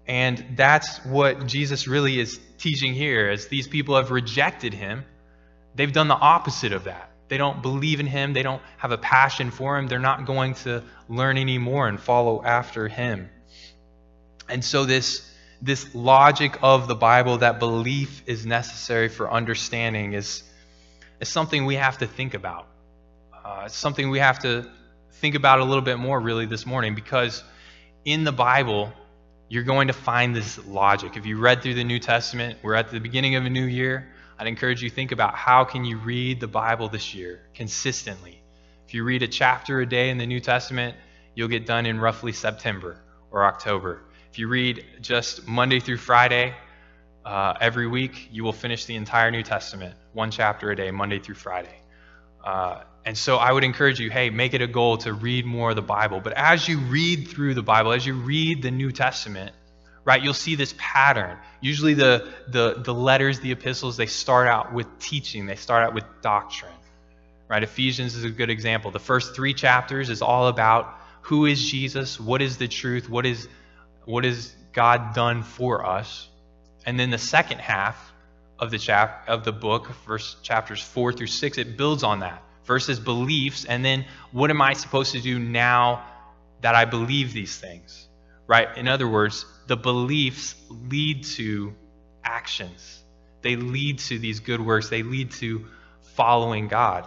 And 0.06 0.44
that's 0.56 0.98
what 1.04 1.46
Jesus 1.46 1.86
really 1.88 2.20
is 2.20 2.38
teaching 2.58 2.92
here. 2.92 3.30
As 3.30 3.48
these 3.48 3.66
people 3.66 3.96
have 3.96 4.10
rejected 4.10 4.74
him, 4.74 5.04
they've 5.74 5.92
done 5.92 6.08
the 6.08 6.14
opposite 6.14 6.72
of 6.72 6.84
that. 6.84 7.10
They 7.28 7.38
don't 7.38 7.62
believe 7.62 8.00
in 8.00 8.06
him, 8.06 8.34
they 8.34 8.42
don't 8.42 8.62
have 8.76 8.92
a 8.92 8.98
passion 8.98 9.50
for 9.50 9.78
him, 9.78 9.88
they're 9.88 9.98
not 9.98 10.26
going 10.26 10.54
to 10.56 10.82
learn 11.08 11.38
anymore 11.38 11.88
and 11.88 11.98
follow 11.98 12.44
after 12.44 12.86
him. 12.86 13.30
And 14.48 14.62
so, 14.62 14.84
this, 14.84 15.30
this 15.62 15.94
logic 15.94 16.58
of 16.62 16.86
the 16.86 16.94
Bible 16.94 17.38
that 17.38 17.58
belief 17.58 18.22
is 18.26 18.44
necessary 18.44 19.08
for 19.08 19.32
understanding 19.32 20.12
is, 20.12 20.42
is 21.18 21.30
something 21.30 21.64
we 21.64 21.76
have 21.76 21.98
to 21.98 22.06
think 22.06 22.34
about. 22.34 22.66
Uh, 23.32 23.62
it's 23.66 23.76
something 23.76 24.10
we 24.10 24.18
have 24.18 24.40
to 24.40 24.70
think 25.12 25.34
about 25.34 25.60
a 25.60 25.64
little 25.64 25.82
bit 25.82 25.98
more, 25.98 26.20
really, 26.20 26.44
this 26.44 26.66
morning, 26.66 26.94
because 26.94 27.42
in 28.04 28.24
the 28.24 28.32
Bible, 28.32 28.92
you're 29.48 29.62
going 29.62 29.88
to 29.88 29.92
find 29.92 30.34
this 30.34 30.64
logic. 30.66 31.16
If 31.16 31.26
you 31.26 31.38
read 31.38 31.62
through 31.62 31.74
the 31.74 31.84
New 31.84 31.98
Testament, 31.98 32.58
we're 32.62 32.74
at 32.74 32.90
the 32.90 32.98
beginning 32.98 33.36
of 33.36 33.44
a 33.44 33.50
new 33.50 33.64
year. 33.64 34.08
I'd 34.38 34.46
encourage 34.46 34.82
you 34.82 34.90
think 34.90 35.12
about 35.12 35.34
how 35.34 35.64
can 35.64 35.84
you 35.84 35.98
read 35.98 36.40
the 36.40 36.48
Bible 36.48 36.88
this 36.88 37.14
year 37.14 37.42
consistently. 37.54 38.42
If 38.86 38.94
you 38.94 39.04
read 39.04 39.22
a 39.22 39.28
chapter 39.28 39.80
a 39.80 39.86
day 39.86 40.10
in 40.10 40.18
the 40.18 40.26
New 40.26 40.40
Testament, 40.40 40.96
you'll 41.34 41.48
get 41.48 41.66
done 41.66 41.86
in 41.86 42.00
roughly 42.00 42.32
September 42.32 42.98
or 43.30 43.44
October. 43.44 44.02
If 44.30 44.38
you 44.38 44.48
read 44.48 44.84
just 45.00 45.46
Monday 45.46 45.78
through 45.78 45.98
Friday 45.98 46.54
uh, 47.24 47.54
every 47.60 47.86
week, 47.86 48.28
you 48.32 48.44
will 48.44 48.52
finish 48.52 48.86
the 48.86 48.96
entire 48.96 49.30
New 49.30 49.42
Testament, 49.42 49.94
one 50.12 50.30
chapter 50.30 50.70
a 50.70 50.76
day, 50.76 50.90
Monday 50.90 51.18
through 51.18 51.36
Friday. 51.36 51.83
Uh, 52.44 52.82
and 53.06 53.16
so 53.16 53.36
I 53.36 53.52
would 53.52 53.64
encourage 53.64 53.98
you, 53.98 54.10
hey, 54.10 54.30
make 54.30 54.54
it 54.54 54.62
a 54.62 54.66
goal 54.66 54.98
to 54.98 55.12
read 55.12 55.44
more 55.46 55.70
of 55.70 55.76
the 55.76 55.82
Bible. 55.82 56.20
But 56.20 56.34
as 56.34 56.68
you 56.68 56.78
read 56.78 57.28
through 57.28 57.54
the 57.54 57.62
Bible, 57.62 57.92
as 57.92 58.06
you 58.06 58.14
read 58.14 58.62
the 58.62 58.70
New 58.70 58.92
Testament, 58.92 59.54
right, 60.04 60.22
you'll 60.22 60.34
see 60.34 60.54
this 60.54 60.74
pattern. 60.78 61.38
Usually 61.60 61.94
the, 61.94 62.32
the, 62.48 62.74
the 62.78 62.94
letters, 62.94 63.40
the 63.40 63.52
epistles, 63.52 63.96
they 63.96 64.06
start 64.06 64.46
out 64.46 64.72
with 64.72 64.86
teaching, 64.98 65.46
they 65.46 65.56
start 65.56 65.84
out 65.86 65.94
with 65.94 66.04
doctrine. 66.22 66.72
Right? 67.48 67.62
Ephesians 67.62 68.14
is 68.14 68.24
a 68.24 68.30
good 68.30 68.50
example. 68.50 68.90
The 68.90 68.98
first 68.98 69.34
three 69.34 69.54
chapters 69.54 70.08
is 70.08 70.22
all 70.22 70.48
about 70.48 70.94
who 71.22 71.46
is 71.46 71.62
Jesus, 71.62 72.20
what 72.20 72.42
is 72.42 72.56
the 72.56 72.68
truth, 72.68 73.08
what 73.08 73.26
is 73.26 73.48
what 74.04 74.24
is 74.24 74.54
God 74.72 75.14
done 75.14 75.42
for 75.42 75.86
us. 75.86 76.28
And 76.84 77.00
then 77.00 77.10
the 77.10 77.18
second 77.18 77.60
half 77.60 78.12
of 78.64 78.70
the 78.70 78.78
chap 78.78 79.28
of 79.28 79.44
the 79.44 79.52
book, 79.52 79.94
verse 80.06 80.36
chapters 80.42 80.82
four 80.82 81.12
through 81.12 81.28
six, 81.28 81.58
it 81.58 81.76
builds 81.76 82.02
on 82.02 82.20
that. 82.20 82.42
Is 82.68 82.98
beliefs, 82.98 83.66
and 83.66 83.84
then 83.84 84.06
what 84.32 84.50
am 84.50 84.62
I 84.62 84.72
supposed 84.72 85.12
to 85.12 85.20
do 85.20 85.38
now 85.38 86.02
that 86.62 86.74
I 86.74 86.86
believe 86.86 87.34
these 87.34 87.58
things? 87.58 88.08
Right? 88.46 88.74
In 88.76 88.88
other 88.88 89.06
words, 89.06 89.44
the 89.66 89.76
beliefs 89.76 90.54
lead 90.70 91.24
to 91.24 91.74
actions. 92.24 93.02
They 93.42 93.56
lead 93.56 93.98
to 94.00 94.18
these 94.18 94.40
good 94.40 94.60
works. 94.60 94.88
They 94.88 95.02
lead 95.02 95.30
to 95.32 95.66
following 96.14 96.68
God. 96.68 97.06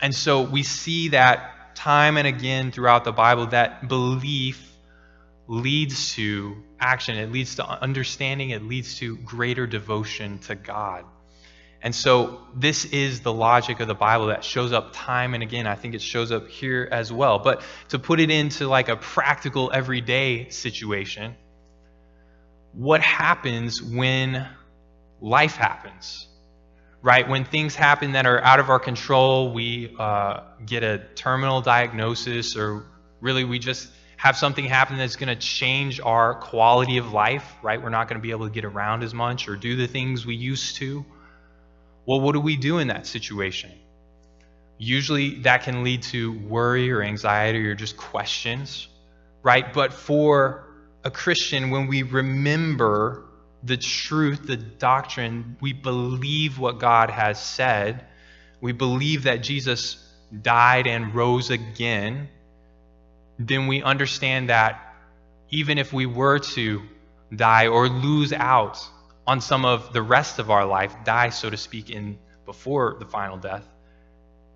And 0.00 0.14
so 0.14 0.42
we 0.42 0.62
see 0.62 1.08
that 1.08 1.74
time 1.74 2.18
and 2.18 2.26
again 2.28 2.70
throughout 2.70 3.04
the 3.04 3.12
Bible 3.12 3.46
that 3.46 3.88
belief 3.88 4.71
leads 5.52 6.14
to 6.14 6.56
action, 6.80 7.18
it 7.18 7.30
leads 7.30 7.56
to 7.56 7.68
understanding, 7.68 8.50
it 8.50 8.62
leads 8.62 8.96
to 8.96 9.16
greater 9.18 9.66
devotion 9.66 10.38
to 10.38 10.54
God. 10.54 11.04
And 11.82 11.94
so 11.94 12.40
this 12.56 12.86
is 12.86 13.20
the 13.20 13.34
logic 13.34 13.80
of 13.80 13.86
the 13.86 13.94
Bible 13.94 14.28
that 14.28 14.44
shows 14.44 14.72
up 14.72 14.94
time 14.94 15.34
and 15.34 15.42
again. 15.42 15.66
I 15.66 15.74
think 15.74 15.94
it 15.94 16.00
shows 16.00 16.32
up 16.32 16.48
here 16.48 16.88
as 16.90 17.12
well. 17.12 17.38
But 17.38 17.60
to 17.90 17.98
put 17.98 18.18
it 18.18 18.30
into 18.30 18.66
like 18.66 18.88
a 18.88 18.96
practical 18.96 19.70
everyday 19.74 20.48
situation, 20.48 21.34
what 22.72 23.02
happens 23.02 23.82
when 23.82 24.48
life 25.20 25.56
happens? 25.56 26.28
right? 27.04 27.28
When 27.28 27.44
things 27.44 27.74
happen 27.74 28.12
that 28.12 28.26
are 28.26 28.40
out 28.40 28.60
of 28.60 28.70
our 28.70 28.78
control, 28.78 29.52
we 29.52 29.92
uh, 29.98 30.42
get 30.64 30.84
a 30.84 30.98
terminal 31.16 31.60
diagnosis, 31.60 32.56
or 32.56 32.86
really 33.20 33.42
we 33.42 33.58
just 33.58 33.88
have 34.22 34.36
something 34.36 34.64
happen 34.64 34.96
that's 34.98 35.16
going 35.16 35.34
to 35.36 35.40
change 35.40 35.98
our 35.98 36.36
quality 36.36 36.98
of 36.98 37.12
life, 37.12 37.56
right? 37.60 37.82
We're 37.82 37.88
not 37.88 38.06
going 38.06 38.20
to 38.20 38.22
be 38.22 38.30
able 38.30 38.46
to 38.46 38.52
get 38.52 38.64
around 38.64 39.02
as 39.02 39.12
much 39.12 39.48
or 39.48 39.56
do 39.56 39.74
the 39.74 39.88
things 39.88 40.24
we 40.24 40.36
used 40.36 40.76
to. 40.76 41.04
Well, 42.06 42.20
what 42.20 42.32
do 42.34 42.40
we 42.40 42.56
do 42.56 42.78
in 42.78 42.86
that 42.86 43.04
situation? 43.04 43.72
Usually 44.78 45.40
that 45.40 45.64
can 45.64 45.82
lead 45.82 46.02
to 46.04 46.38
worry 46.46 46.92
or 46.92 47.02
anxiety 47.02 47.66
or 47.66 47.74
just 47.74 47.96
questions, 47.96 48.86
right? 49.42 49.72
But 49.72 49.92
for 49.92 50.68
a 51.02 51.10
Christian, 51.10 51.70
when 51.70 51.88
we 51.88 52.04
remember 52.04 53.24
the 53.64 53.76
truth, 53.76 54.46
the 54.46 54.56
doctrine. 54.56 55.56
We 55.60 55.72
believe 55.72 56.58
what 56.60 56.78
God 56.78 57.10
has 57.10 57.42
said. 57.42 58.04
We 58.60 58.72
believe 58.72 59.24
that 59.24 59.42
Jesus 59.42 60.08
died 60.42 60.86
and 60.86 61.12
rose 61.12 61.50
again. 61.50 62.28
Then 63.38 63.66
we 63.66 63.82
understand 63.82 64.48
that 64.50 64.94
even 65.50 65.78
if 65.78 65.92
we 65.92 66.06
were 66.06 66.38
to 66.38 66.82
die 67.34 67.66
or 67.66 67.88
lose 67.88 68.32
out 68.32 68.84
on 69.26 69.40
some 69.40 69.64
of 69.64 69.92
the 69.92 70.02
rest 70.02 70.38
of 70.38 70.50
our 70.50 70.64
life, 70.64 70.94
die, 71.04 71.30
so 71.30 71.50
to 71.50 71.56
speak, 71.56 71.90
in 71.90 72.18
before 72.44 72.96
the 72.98 73.06
final 73.06 73.36
death, 73.36 73.66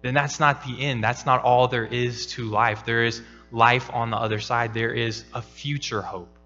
then 0.02 0.14
that's 0.14 0.40
not 0.40 0.64
the 0.64 0.82
end. 0.82 1.02
That's 1.02 1.26
not 1.26 1.42
all 1.42 1.68
there 1.68 1.86
is 1.86 2.26
to 2.28 2.44
life. 2.44 2.84
There 2.84 3.04
is 3.04 3.22
life 3.50 3.90
on 3.92 4.10
the 4.10 4.16
other 4.16 4.40
side. 4.40 4.74
There 4.74 4.92
is 4.92 5.24
a 5.32 5.42
future 5.42 6.02
hope. 6.02 6.36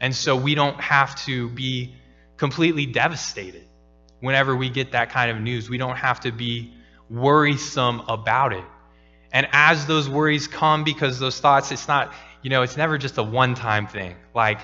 And 0.00 0.14
so 0.14 0.36
we 0.36 0.54
don't 0.54 0.80
have 0.80 1.14
to 1.24 1.48
be 1.50 1.94
completely 2.36 2.86
devastated 2.86 3.64
whenever 4.20 4.54
we 4.54 4.68
get 4.68 4.92
that 4.92 5.10
kind 5.10 5.30
of 5.30 5.40
news. 5.40 5.70
We 5.70 5.78
don't 5.78 5.96
have 5.96 6.20
to 6.20 6.32
be 6.32 6.72
worrisome 7.08 8.00
about 8.08 8.52
it. 8.52 8.64
And 9.36 9.46
as 9.52 9.84
those 9.84 10.08
worries 10.08 10.48
come, 10.48 10.82
because 10.82 11.18
those 11.18 11.38
thoughts, 11.38 11.70
it's 11.70 11.86
not, 11.86 12.14
you 12.40 12.48
know, 12.48 12.62
it's 12.62 12.78
never 12.78 12.96
just 12.96 13.18
a 13.18 13.22
one 13.22 13.54
time 13.54 13.86
thing. 13.86 14.16
Like, 14.34 14.60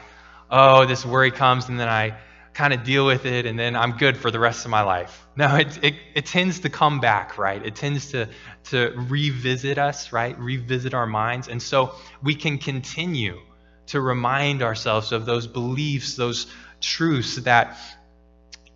oh, 0.51 0.87
this 0.87 1.05
worry 1.05 1.31
comes 1.31 1.69
and 1.69 1.79
then 1.79 1.91
I 1.91 2.17
kind 2.55 2.73
of 2.73 2.83
deal 2.83 3.05
with 3.05 3.27
it 3.27 3.45
and 3.45 3.59
then 3.59 3.77
I'm 3.77 3.99
good 3.99 4.17
for 4.17 4.31
the 4.31 4.39
rest 4.41 4.65
of 4.65 4.71
my 4.71 4.81
life. 4.81 5.27
No, 5.37 5.57
it, 5.57 5.79
it, 5.85 5.95
it 6.15 6.25
tends 6.25 6.61
to 6.61 6.71
come 6.71 7.01
back, 7.01 7.37
right? 7.37 7.63
It 7.63 7.77
tends 7.77 8.13
to, 8.13 8.31
to 8.71 8.95
revisit 8.97 9.77
us, 9.77 10.11
right? 10.11 10.39
Revisit 10.39 10.95
our 10.95 11.07
minds. 11.07 11.49
And 11.49 11.61
so 11.61 11.95
we 12.23 12.35
can 12.35 12.57
continue 12.57 13.43
to 13.89 14.01
remind 14.01 14.63
ourselves 14.63 15.13
of 15.13 15.27
those 15.27 15.47
beliefs, 15.47 16.17
those 16.17 16.47
truths 16.81 17.37
that 17.43 17.77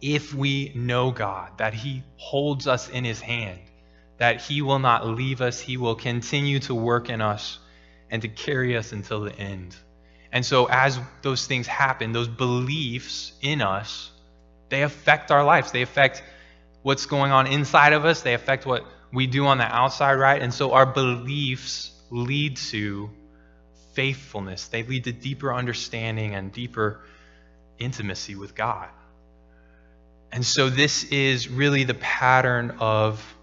if 0.03 0.35
we 0.35 0.73
know 0.75 1.11
God, 1.11 1.57
that 1.57 1.73
He 1.73 2.03
holds 2.19 2.67
us 2.67 2.91
in 2.91 3.03
His 3.05 3.23
hand, 3.23 3.61
that 4.19 4.41
He 4.41 4.63
will 4.63 4.79
not 4.79 5.07
leave 5.07 5.41
us, 5.41 5.61
He 5.61 5.77
will 5.77 5.95
continue 5.95 6.59
to 6.61 6.75
work 6.75 7.11
in 7.11 7.21
us 7.21 7.59
and 8.11 8.23
to 8.23 8.29
carry 8.29 8.77
us 8.77 8.93
until 8.93 9.23
the 9.23 9.37
end. 9.39 9.77
And 10.33 10.45
so, 10.45 10.67
as 10.67 10.99
those 11.23 11.47
things 11.47 11.67
happen, 11.67 12.13
those 12.13 12.29
beliefs 12.29 13.33
in 13.41 13.63
us, 13.63 14.11
they 14.69 14.83
affect 14.83 15.31
our 15.31 15.45
lives. 15.45 15.73
They 15.73 15.83
affect 15.83 16.23
what's 16.83 17.07
going 17.07 17.33
on 17.33 17.47
inside 17.47 17.93
of 17.93 18.05
us, 18.05 18.23
they 18.23 18.35
affect 18.35 18.67
what 18.67 18.85
we 19.13 19.27
do 19.27 19.47
on 19.47 19.59
the 19.59 19.65
outside, 19.65 20.15
right? 20.15 20.41
And 20.41 20.53
so, 20.53 20.73
our 20.73 20.87
beliefs 20.87 21.93
lead 22.11 22.57
to 22.57 23.11
faithfulness. 23.95 24.69
They 24.69 24.83
lead 24.83 25.05
to 25.05 25.13
deeper 25.13 25.55
understanding 25.55 26.35
and 26.35 26.53
deeper 26.53 27.01
intimacy 27.79 28.35
with 28.35 28.55
God. 28.55 28.89
And 30.33 30.45
so, 30.45 30.69
this 30.69 31.05
is 31.05 31.49
really 31.49 31.85
the 31.85 31.95
pattern 31.95 32.77
of 32.79 33.36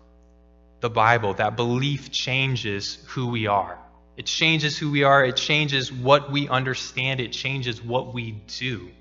the 0.84 0.90
Bible 0.90 1.34
that 1.36 1.56
belief 1.56 2.12
changes 2.12 3.00
who 3.08 3.28
we 3.28 3.48
are. 3.48 3.80
It 4.18 4.28
changes 4.28 4.78
who 4.78 4.92
we 4.92 5.04
are, 5.04 5.24
it 5.26 5.38
changes 5.38 5.92
what 5.92 6.32
we 6.32 6.48
understand, 6.48 7.20
it 7.20 7.32
changes 7.32 7.82
what 7.82 8.14
we 8.14 8.34
do. 8.60 8.92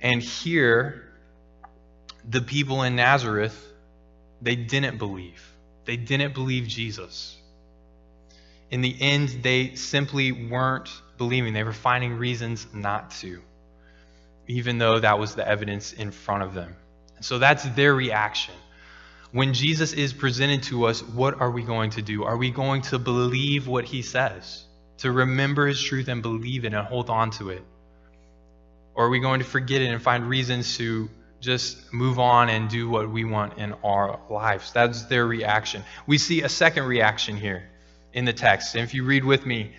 And 0.00 0.20
here, 0.20 1.04
the 2.28 2.40
people 2.40 2.82
in 2.82 2.96
Nazareth, 2.96 3.56
they 4.42 4.56
didn't 4.56 4.98
believe. 4.98 5.42
They 5.84 5.96
didn't 5.96 6.34
believe 6.34 6.66
Jesus 6.66 7.36
in 8.74 8.80
the 8.80 8.96
end, 9.00 9.28
they 9.42 9.76
simply 9.76 10.32
weren't 10.32 10.90
believing. 11.16 11.52
They 11.52 11.62
were 11.62 11.72
finding 11.72 12.18
reasons 12.18 12.66
not 12.72 13.12
to, 13.20 13.40
even 14.48 14.78
though 14.78 14.98
that 14.98 15.18
was 15.18 15.36
the 15.36 15.46
evidence 15.46 15.92
in 15.92 16.10
front 16.10 16.42
of 16.42 16.54
them. 16.54 16.74
So 17.20 17.38
that's 17.38 17.62
their 17.76 17.94
reaction. 17.94 18.54
When 19.34 19.52
Jesus 19.52 19.92
is 19.92 20.12
presented 20.12 20.62
to 20.64 20.84
us, 20.84 21.02
what 21.02 21.40
are 21.40 21.50
we 21.50 21.64
going 21.64 21.90
to 21.90 22.02
do? 22.02 22.22
Are 22.22 22.36
we 22.36 22.52
going 22.52 22.82
to 22.82 23.00
believe 23.00 23.66
what 23.66 23.84
he 23.84 24.02
says? 24.02 24.62
To 24.98 25.10
remember 25.10 25.66
his 25.66 25.82
truth 25.82 26.06
and 26.06 26.22
believe 26.22 26.64
it 26.64 26.72
and 26.72 26.86
hold 26.86 27.10
on 27.10 27.32
to 27.32 27.50
it? 27.50 27.64
Or 28.94 29.06
are 29.06 29.08
we 29.08 29.18
going 29.18 29.40
to 29.40 29.44
forget 29.44 29.82
it 29.82 29.86
and 29.86 30.00
find 30.00 30.28
reasons 30.28 30.76
to 30.76 31.10
just 31.40 31.92
move 31.92 32.20
on 32.20 32.48
and 32.48 32.68
do 32.68 32.88
what 32.88 33.10
we 33.10 33.24
want 33.24 33.58
in 33.58 33.72
our 33.82 34.20
lives? 34.30 34.70
That's 34.70 35.02
their 35.06 35.26
reaction. 35.26 35.82
We 36.06 36.18
see 36.18 36.42
a 36.42 36.48
second 36.48 36.84
reaction 36.84 37.36
here 37.36 37.68
in 38.12 38.26
the 38.26 38.32
text. 38.32 38.76
And 38.76 38.84
if 38.84 38.94
you 38.94 39.02
read 39.02 39.24
with 39.24 39.44
me 39.44 39.72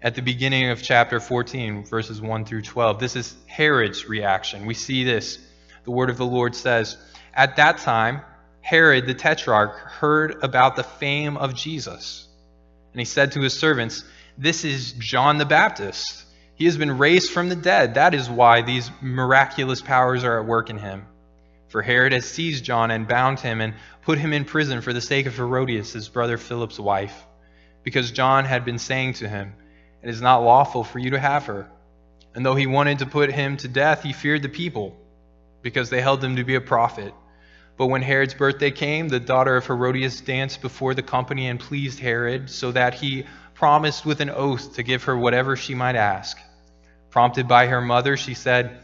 at 0.00 0.14
the 0.14 0.22
beginning 0.22 0.70
of 0.70 0.82
chapter 0.82 1.20
14, 1.20 1.84
verses 1.84 2.22
1 2.22 2.46
through 2.46 2.62
12, 2.62 2.98
this 2.98 3.14
is 3.14 3.34
Herod's 3.44 4.08
reaction. 4.08 4.64
We 4.64 4.72
see 4.72 5.04
this. 5.04 5.38
The 5.84 5.90
word 5.90 6.08
of 6.08 6.16
the 6.16 6.24
Lord 6.24 6.54
says, 6.54 6.96
At 7.34 7.56
that 7.56 7.76
time, 7.76 8.22
Herod 8.62 9.06
the 9.06 9.14
tetrarch 9.14 9.76
heard 9.76 10.42
about 10.42 10.76
the 10.76 10.82
fame 10.82 11.36
of 11.36 11.54
Jesus. 11.54 12.26
And 12.92 13.00
he 13.00 13.04
said 13.04 13.32
to 13.32 13.40
his 13.40 13.58
servants, 13.58 14.04
This 14.38 14.64
is 14.64 14.92
John 14.92 15.38
the 15.38 15.44
Baptist. 15.44 16.24
He 16.54 16.64
has 16.64 16.76
been 16.76 16.96
raised 16.98 17.30
from 17.30 17.48
the 17.48 17.56
dead. 17.56 17.94
That 17.94 18.14
is 18.14 18.30
why 18.30 18.62
these 18.62 18.90
miraculous 19.00 19.82
powers 19.82 20.24
are 20.24 20.40
at 20.40 20.46
work 20.46 20.70
in 20.70 20.78
him. 20.78 21.06
For 21.68 21.82
Herod 21.82 22.12
has 22.12 22.24
seized 22.24 22.64
John 22.64 22.90
and 22.90 23.08
bound 23.08 23.40
him 23.40 23.60
and 23.60 23.74
put 24.02 24.18
him 24.18 24.32
in 24.32 24.44
prison 24.44 24.80
for 24.80 24.92
the 24.92 25.00
sake 25.00 25.26
of 25.26 25.36
Herodias, 25.36 25.92
his 25.92 26.08
brother 26.08 26.38
Philip's 26.38 26.78
wife 26.78 27.26
because 27.82 28.10
John 28.10 28.44
had 28.44 28.64
been 28.64 28.78
saying 28.78 29.14
to 29.14 29.28
him, 29.28 29.54
It 30.02 30.10
is 30.10 30.20
not 30.20 30.42
lawful 30.42 30.84
for 30.84 30.98
you 30.98 31.10
to 31.10 31.18
have 31.18 31.46
her. 31.46 31.68
And 32.34 32.46
though 32.46 32.54
he 32.54 32.66
wanted 32.66 33.00
to 33.00 33.06
put 33.06 33.32
him 33.32 33.56
to 33.58 33.68
death, 33.68 34.02
he 34.02 34.12
feared 34.12 34.42
the 34.42 34.48
people 34.48 34.96
because 35.60 35.90
they 35.90 36.00
held 36.00 36.22
him 36.24 36.36
to 36.36 36.44
be 36.44 36.54
a 36.54 36.60
prophet. 36.60 37.12
But 37.82 37.88
when 37.88 38.02
Herod's 38.02 38.34
birthday 38.34 38.70
came, 38.70 39.08
the 39.08 39.18
daughter 39.18 39.56
of 39.56 39.66
Herodias 39.66 40.20
danced 40.20 40.62
before 40.62 40.94
the 40.94 41.02
company 41.02 41.48
and 41.48 41.58
pleased 41.58 41.98
Herod, 41.98 42.48
so 42.48 42.70
that 42.70 42.94
he 42.94 43.24
promised 43.54 44.06
with 44.06 44.20
an 44.20 44.30
oath 44.30 44.76
to 44.76 44.84
give 44.84 45.02
her 45.02 45.18
whatever 45.18 45.56
she 45.56 45.74
might 45.74 45.96
ask. 45.96 46.38
Prompted 47.10 47.48
by 47.48 47.66
her 47.66 47.80
mother, 47.80 48.16
she 48.16 48.34
said, 48.34 48.78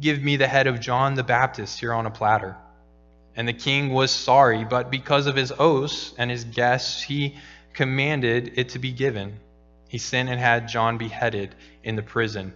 Give 0.00 0.20
me 0.20 0.34
the 0.34 0.48
head 0.48 0.66
of 0.66 0.80
John 0.80 1.14
the 1.14 1.22
Baptist 1.22 1.78
here 1.78 1.92
on 1.92 2.06
a 2.06 2.10
platter. 2.10 2.56
And 3.36 3.46
the 3.46 3.52
king 3.52 3.90
was 3.92 4.10
sorry, 4.10 4.64
but 4.64 4.90
because 4.90 5.28
of 5.28 5.36
his 5.36 5.52
oaths 5.56 6.12
and 6.18 6.28
his 6.28 6.42
guests, 6.42 7.00
he 7.00 7.36
commanded 7.72 8.54
it 8.56 8.70
to 8.70 8.80
be 8.80 8.90
given. 8.90 9.38
He 9.86 9.98
sent 9.98 10.28
and 10.28 10.40
had 10.40 10.66
John 10.66 10.98
beheaded 10.98 11.54
in 11.84 11.94
the 11.94 12.02
prison. 12.02 12.54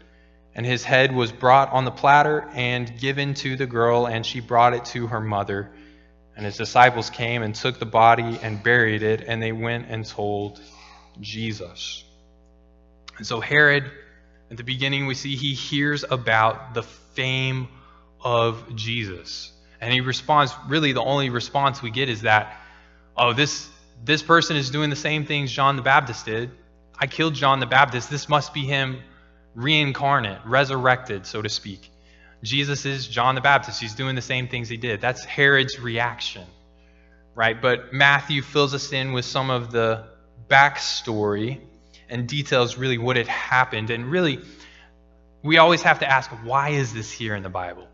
And 0.57 0.67
his 0.67 0.83
head 0.83 1.15
was 1.15 1.31
brought 1.31 1.73
on 1.73 1.85
the 1.85 1.93
platter 1.93 2.49
and 2.53 2.99
given 2.99 3.35
to 3.35 3.55
the 3.55 3.67
girl, 3.67 4.09
and 4.09 4.27
she 4.27 4.41
brought 4.41 4.75
it 4.75 4.87
to 4.87 5.07
her 5.07 5.21
mother. 5.21 5.71
And 6.37 6.45
his 6.45 6.57
disciples 6.57 7.11
came 7.11 7.43
and 7.43 7.55
took 7.55 7.79
the 7.79 7.87
body 7.87 8.39
and 8.43 8.63
buried 8.63 9.03
it, 9.03 9.25
and 9.27 9.43
they 9.43 9.53
went 9.53 9.87
and 9.89 10.05
told 10.05 10.61
Jesus. 11.21 12.03
And 13.17 13.27
so, 13.27 13.41
Herod, 13.41 13.91
at 14.51 14.57
the 14.57 14.65
beginning, 14.65 15.07
we 15.07 15.15
see 15.15 15.37
he 15.37 15.55
hears 15.55 16.05
about 16.09 16.75
the 16.75 16.83
fame 16.83 17.69
of 18.21 18.75
Jesus. 18.75 19.53
And 19.81 19.93
he 19.93 20.01
responds, 20.01 20.55
really, 20.67 20.93
the 20.93 21.03
only 21.03 21.31
response 21.31 21.83
we 21.83 21.91
get 21.91 22.09
is 22.09 22.23
that, 22.23 22.57
oh, 23.17 23.33
this, 23.33 23.69
this 24.05 24.23
person 24.23 24.57
is 24.57 24.71
doing 24.71 24.91
the 24.91 24.97
same 24.97 25.27
things 25.27 25.53
John 25.53 25.77
the 25.77 25.83
Baptist 25.83 26.25
did. 26.25 26.51
I 26.99 27.07
killed 27.07 27.35
John 27.35 27.61
the 27.61 27.67
Baptist. 27.67 28.11
This 28.11 28.29
must 28.29 28.55
be 28.55 28.63
him 28.63 29.01
reincarnate, 29.55 30.41
resurrected, 30.45 31.27
so 31.27 31.43
to 31.43 31.49
speak. 31.49 31.91
Jesus 32.45 32.85
is 32.85 33.09
John 33.09 33.35
the 33.35 33.41
Baptist. 33.41 33.81
He's 33.81 33.95
doing 33.95 34.15
the 34.15 34.23
same 34.23 34.49
things 34.49 34.69
he 34.69 34.77
did. 34.77 35.01
That's 35.01 35.25
Herod's 35.25 35.81
reaction, 35.81 36.47
right? 37.35 37.61
But 37.61 37.93
Matthew 37.93 38.43
fills 38.43 38.75
us 38.75 38.93
in 38.93 39.13
with 39.13 39.25
some 39.25 39.51
of 39.51 39.73
the 39.73 40.05
backstory 40.49 41.61
and 42.11 42.29
details 42.29 42.77
really 42.77 42.99
what 42.99 43.17
had 43.17 43.29
happened. 43.29 43.89
And 43.89 44.11
really, 44.11 44.41
we 45.43 45.57
always 45.57 45.83
have 45.83 46.01
to 46.01 46.11
ask, 46.11 46.31
why 46.45 46.71
is 46.71 46.93
this 46.93 47.11
here 47.11 47.35
in 47.35 47.43
the 47.43 47.49
Bible? 47.49 47.89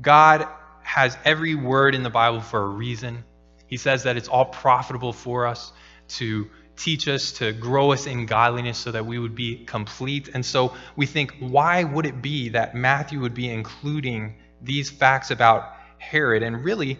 God 0.00 0.48
has 0.82 1.16
every 1.24 1.54
word 1.54 1.94
in 1.94 2.02
the 2.02 2.10
Bible 2.10 2.40
for 2.40 2.62
a 2.62 2.68
reason. 2.68 3.24
He 3.68 3.76
says 3.76 4.02
that 4.02 4.16
it's 4.16 4.28
all 4.28 4.46
profitable 4.46 5.12
for 5.12 5.46
us 5.46 5.72
to 6.08 6.48
teach 6.76 7.08
us, 7.08 7.32
to 7.32 7.52
grow 7.52 7.92
us 7.92 8.06
in 8.06 8.26
godliness 8.26 8.78
so 8.78 8.92
that 8.92 9.06
we 9.06 9.18
would 9.18 9.34
be 9.34 9.64
complete. 9.64 10.30
And 10.34 10.44
so 10.44 10.74
we 10.94 11.06
think, 11.06 11.34
why 11.38 11.84
would 11.84 12.06
it 12.06 12.20
be 12.20 12.50
that 12.50 12.74
Matthew 12.74 13.20
would 13.20 13.34
be 13.34 13.48
including 13.48 14.36
these 14.62 14.90
facts 14.90 15.30
about 15.30 15.72
Herod? 15.98 16.42
And 16.42 16.62
really, 16.64 16.98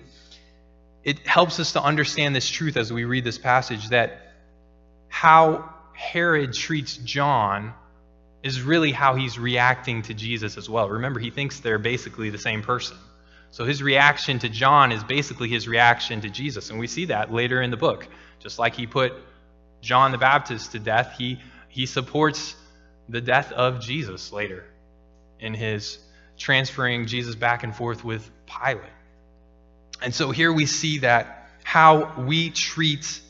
it 1.05 1.27
helps 1.27 1.61
us 1.61 1.73
to 1.73 1.83
understand 1.83 2.35
this 2.35 2.49
truth 2.49 2.77
as 2.77 2.93
we 2.93 3.05
read 3.05 3.25
this 3.25 3.39
passage 3.39 3.91
that 3.91 4.33
how 5.09 5.73
Herod 5.93 6.53
treats 6.53 6.97
John 6.97 7.73
is 8.43 8.63
really 8.63 8.93
how 8.93 9.15
he's 9.15 9.39
reacting 9.39 10.03
to 10.03 10.15
Jesus 10.15 10.57
as 10.57 10.69
well. 10.69 10.89
Remember, 10.89 11.21
he 11.21 11.31
thinks 11.31 11.61
they're 11.61 11.79
basically 11.79 12.31
the 12.31 12.39
same 12.39 12.63
person. 12.63 12.97
So 13.51 13.65
his 13.65 13.83
reaction 13.83 14.39
to 14.41 14.49
John 14.49 14.93
is 14.93 15.03
basically 15.05 15.49
his 15.49 15.67
reaction 15.67 16.21
to 16.21 16.29
Jesus. 16.29 16.71
And 16.71 16.79
we 16.79 16.87
see 16.87 17.07
that 17.07 17.33
later 17.33 17.63
in 17.63 17.71
the 17.71 17.77
book. 17.77 18.09
Just 18.39 18.59
like 18.59 18.75
he 18.75 18.87
put 18.87 19.15
John 19.81 20.13
the 20.13 20.19
Baptist 20.19 20.73
to 20.73 20.79
death, 20.79 21.15
he, 21.17 21.41
he 21.69 21.87
supports 21.87 22.55
the 23.09 23.21
death 23.21 23.53
of 23.53 23.81
Jesus 23.81 24.33
later 24.33 24.65
in 25.39 25.55
his 25.55 25.99
transferring 26.39 27.07
Jesus 27.07 27.35
back 27.35 27.63
and 27.63 27.75
forth 27.75 28.05
with 28.05 28.29
Pilate. 28.47 28.83
And 30.03 30.15
so 30.15 30.31
here 30.31 30.53
we 30.53 30.67
see 30.67 30.99
that 30.99 31.49
how 31.63 32.23
we 32.23 32.51
treat 32.51 33.21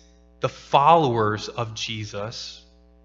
the 0.41 0.49
followers 0.49 1.49
of 1.49 1.75
Jesus 1.75 2.63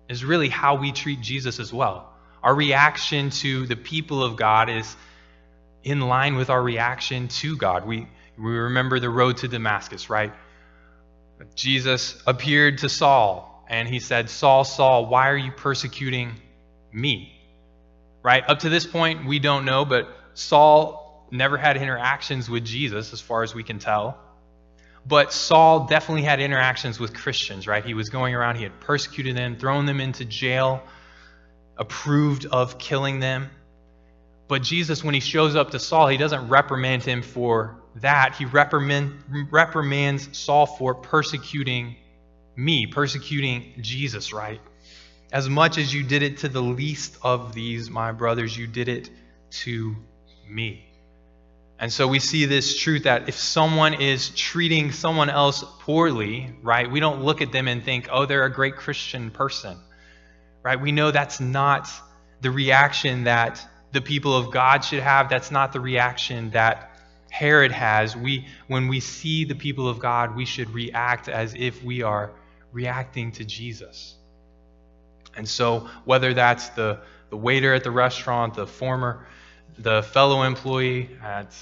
is 0.09 0.25
really 0.25 0.49
how 0.49 0.75
we 0.75 0.91
treat 0.91 1.21
Jesus 1.21 1.59
as 1.59 1.71
well. 1.71 2.09
Our 2.43 2.53
reaction 2.53 3.29
to 3.29 3.65
the 3.67 3.75
people 3.75 4.23
of 4.23 4.35
God 4.35 4.69
is 4.69 4.95
in 5.83 6.01
line 6.01 6.35
with 6.35 6.49
our 6.49 6.61
reaction 6.61 7.27
to 7.27 7.55
God. 7.55 7.85
We, 7.85 8.07
we 8.37 8.51
remember 8.51 8.99
the 8.99 9.09
road 9.09 9.37
to 9.37 9.47
Damascus, 9.47 10.09
right? 10.09 10.33
Jesus 11.55 12.21
appeared 12.27 12.79
to 12.79 12.89
Saul 12.89 13.65
and 13.69 13.87
he 13.87 13.99
said, 13.99 14.29
Saul, 14.29 14.63
Saul, 14.63 15.05
why 15.05 15.29
are 15.29 15.37
you 15.37 15.51
persecuting 15.51 16.33
me? 16.91 17.33
Right? 18.23 18.43
Up 18.47 18.59
to 18.59 18.69
this 18.69 18.85
point, 18.85 19.25
we 19.25 19.39
don't 19.39 19.65
know, 19.65 19.85
but 19.85 20.09
Saul 20.33 21.25
never 21.31 21.57
had 21.57 21.77
interactions 21.77 22.49
with 22.49 22.65
Jesus, 22.65 23.13
as 23.13 23.21
far 23.21 23.43
as 23.43 23.55
we 23.55 23.63
can 23.63 23.79
tell. 23.79 24.17
But 25.07 25.33
Saul 25.33 25.87
definitely 25.87 26.23
had 26.23 26.39
interactions 26.39 26.99
with 26.99 27.13
Christians, 27.13 27.65
right? 27.65 27.83
He 27.83 27.93
was 27.93 28.09
going 28.09 28.35
around, 28.35 28.57
he 28.57 28.63
had 28.63 28.79
persecuted 28.81 29.35
them, 29.35 29.57
thrown 29.57 29.85
them 29.85 29.99
into 29.99 30.25
jail, 30.25 30.83
approved 31.77 32.45
of 32.45 32.77
killing 32.77 33.19
them. 33.19 33.49
But 34.47 34.61
Jesus, 34.61 35.03
when 35.03 35.13
he 35.13 35.21
shows 35.21 35.55
up 35.55 35.71
to 35.71 35.79
Saul, 35.79 36.09
he 36.09 36.17
doesn't 36.17 36.49
reprimand 36.49 37.03
him 37.03 37.21
for 37.21 37.80
that. 37.95 38.35
He 38.35 38.45
reprimand, 38.45 39.47
reprimands 39.51 40.37
Saul 40.37 40.65
for 40.65 40.95
persecuting 40.95 41.95
me, 42.55 42.87
persecuting 42.87 43.73
Jesus, 43.81 44.33
right? 44.33 44.61
As 45.31 45.47
much 45.47 45.77
as 45.77 45.93
you 45.93 46.03
did 46.03 46.23
it 46.23 46.39
to 46.39 46.49
the 46.49 46.61
least 46.61 47.17
of 47.21 47.53
these, 47.53 47.89
my 47.89 48.11
brothers, 48.11 48.55
you 48.57 48.67
did 48.67 48.87
it 48.89 49.09
to 49.51 49.95
me. 50.47 50.85
And 51.79 51.91
so 51.91 52.07
we 52.07 52.19
see 52.19 52.45
this 52.45 52.77
truth 52.77 53.03
that 53.03 53.27
if 53.27 53.35
someone 53.35 53.95
is 53.95 54.29
treating 54.29 54.91
someone 54.91 55.31
else 55.31 55.63
poorly, 55.79 56.53
right, 56.61 56.89
we 56.89 56.99
don't 56.99 57.23
look 57.23 57.41
at 57.41 57.51
them 57.51 57.67
and 57.67 57.83
think, 57.83 58.07
oh, 58.11 58.25
they're 58.25 58.45
a 58.45 58.53
great 58.53 58.75
Christian 58.75 59.31
person, 59.31 59.79
right? 60.63 60.79
We 60.79 60.91
know 60.91 61.09
that's 61.09 61.39
not 61.39 61.89
the 62.41 62.51
reaction 62.51 63.23
that 63.23 63.67
the 63.93 64.01
people 64.01 64.35
of 64.35 64.51
God 64.51 64.83
should 64.83 65.01
have. 65.01 65.27
That's 65.27 65.49
not 65.49 65.73
the 65.73 65.79
reaction 65.79 66.51
that 66.51 66.90
Herod 67.31 67.71
has. 67.71 68.15
We, 68.15 68.45
when 68.67 68.89
we 68.89 68.99
see 68.99 69.45
the 69.45 69.55
people 69.55 69.87
of 69.87 69.99
God, 69.99 70.35
we 70.35 70.45
should 70.45 70.69
react 70.69 71.29
as 71.29 71.55
if 71.57 71.81
we 71.81 72.03
are 72.03 72.31
reacting 72.73 73.31
to 73.31 73.45
Jesus. 73.45 74.15
And 75.35 75.47
so, 75.47 75.87
whether 76.03 76.33
that's 76.33 76.69
the, 76.69 76.99
the 77.29 77.37
waiter 77.37 77.73
at 77.73 77.85
the 77.85 77.89
restaurant, 77.89 78.55
the 78.55 78.67
former, 78.67 79.25
the 79.79 80.03
fellow 80.03 80.43
employee 80.43 81.09
at 81.23 81.55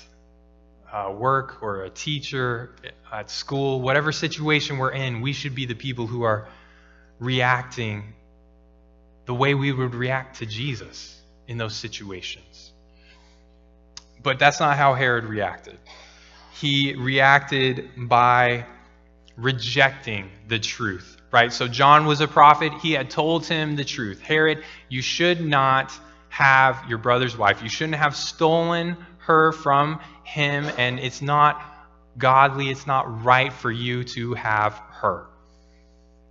uh, 0.92 1.14
work, 1.16 1.62
or 1.62 1.84
a 1.84 1.90
teacher 1.92 2.72
at 3.14 3.30
school, 3.30 3.80
whatever 3.80 4.12
situation 4.12 4.80
we're 4.80 4.92
in, 4.92 5.22
we 5.22 5.34
should 5.34 5.54
be 5.54 5.68
the 5.68 5.76
people 5.76 6.08
who 6.08 6.24
are 6.24 6.48
reacting 7.20 8.14
the 9.28 9.36
way 9.36 9.54
we 9.54 9.72
would 9.72 9.94
react 9.94 10.40
to 10.40 10.48
Jesus 10.48 11.22
in 11.48 11.60
those 11.60 11.76
situations. 11.76 12.69
But 14.22 14.40
that's 14.40 14.60
not 14.60 14.78
how 14.78 14.94
Herod 14.94 15.26
reacted. 15.26 15.78
He 16.54 16.94
reacted 16.94 17.90
by 17.96 18.66
rejecting 19.38 20.30
the 20.48 20.60
truth, 20.60 21.18
right? 21.32 21.54
So 21.54 21.68
John 21.68 22.06
was 22.06 22.20
a 22.20 22.28
prophet. 22.28 22.74
He 22.82 22.92
had 22.92 23.10
told 23.10 23.46
him 23.46 23.78
the 23.78 23.86
truth. 23.86 24.22
Herod, 24.22 24.64
you 24.90 25.02
should 25.02 25.46
not 25.46 25.94
have 26.28 26.84
your 26.90 26.98
brother's 26.98 27.38
wife. 27.38 27.64
You 27.64 27.70
shouldn't 27.70 27.98
have 27.98 28.16
stolen 28.16 28.98
her 29.20 29.54
from 29.54 30.02
him, 30.24 30.70
and 30.78 31.00
it's 31.00 31.22
not 31.22 31.62
godly, 32.18 32.70
it's 32.70 32.86
not 32.86 33.24
right 33.24 33.54
for 33.54 33.72
you 33.72 34.04
to 34.04 34.34
have 34.34 34.74
her. 34.74 35.29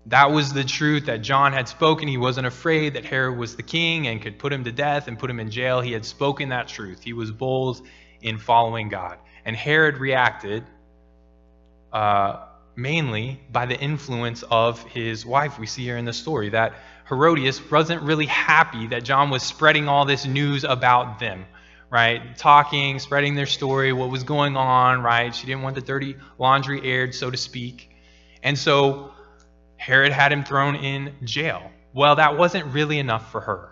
That 0.09 0.31
was 0.31 0.55
the 0.55 0.65
truth 0.65 1.07
that 1.07 1.19
John 1.19 1.53
had 1.53 1.69
spoken. 1.69 2.09
He 2.09 2.17
wasn't 2.17 2.47
afraid 2.47 2.95
that 2.95 3.05
Herod 3.05 3.37
was 3.37 3.57
the 3.57 3.63
king 3.63 4.07
and 4.07 4.23
could 4.23 4.39
put 4.39 4.55
him 4.55 4.65
to 4.65 4.73
death 4.73 5.07
and 5.07 5.19
put 5.19 5.29
him 5.29 5.39
in 5.39 5.51
jail. 5.51 5.83
He 5.83 5.93
had 5.93 6.07
spoken 6.07 6.49
that 6.49 6.67
truth. 6.67 7.03
He 7.03 7.13
was 7.13 7.31
bold 7.31 7.87
in 8.23 8.39
following 8.39 8.89
God. 8.89 9.19
And 9.45 9.55
Herod 9.55 9.99
reacted 9.99 10.65
uh, 11.93 12.47
mainly 12.75 13.39
by 13.53 13.67
the 13.67 13.79
influence 13.79 14.43
of 14.51 14.83
his 14.85 15.27
wife. 15.27 15.59
We 15.59 15.67
see 15.67 15.85
here 15.85 15.99
in 15.99 16.07
the 16.07 16.15
story 16.15 16.49
that 16.51 16.73
Herodias 17.11 17.71
wasn't 17.71 18.01
really 18.01 18.27
happy 18.27 18.87
that 18.89 19.05
John 19.05 19.29
was 19.29 19.43
spreading 19.43 19.89
all 19.89 20.07
this 20.07 20.25
news 20.25 20.65
about 20.65 21.19
them, 21.19 21.45
right? 21.91 22.35
Talking, 22.35 22.99
spreading 22.99 23.35
their 23.35 23.47
story, 23.47 23.93
what 23.93 24.09
was 24.09 24.23
going 24.23 24.57
on, 24.57 25.03
right? 25.03 25.35
She 25.35 25.47
didn't 25.47 25.63
want 25.63 25.75
the 25.75 25.83
dirty 25.83 26.17
laundry 26.39 26.81
aired, 26.83 27.15
so 27.15 27.31
to 27.31 27.37
speak. 27.37 27.91
And 28.43 28.59
so 28.59 29.13
Herod 29.79 30.13
had 30.13 30.31
him 30.33 30.45
thrown 30.45 30.77
in 30.77 31.15
jail. 31.25 31.71
Well, 31.95 32.17
that 32.17 32.37
wasn't 32.37 32.75
really 32.75 32.99
enough 32.99 33.33
for 33.33 33.41
her. 33.41 33.71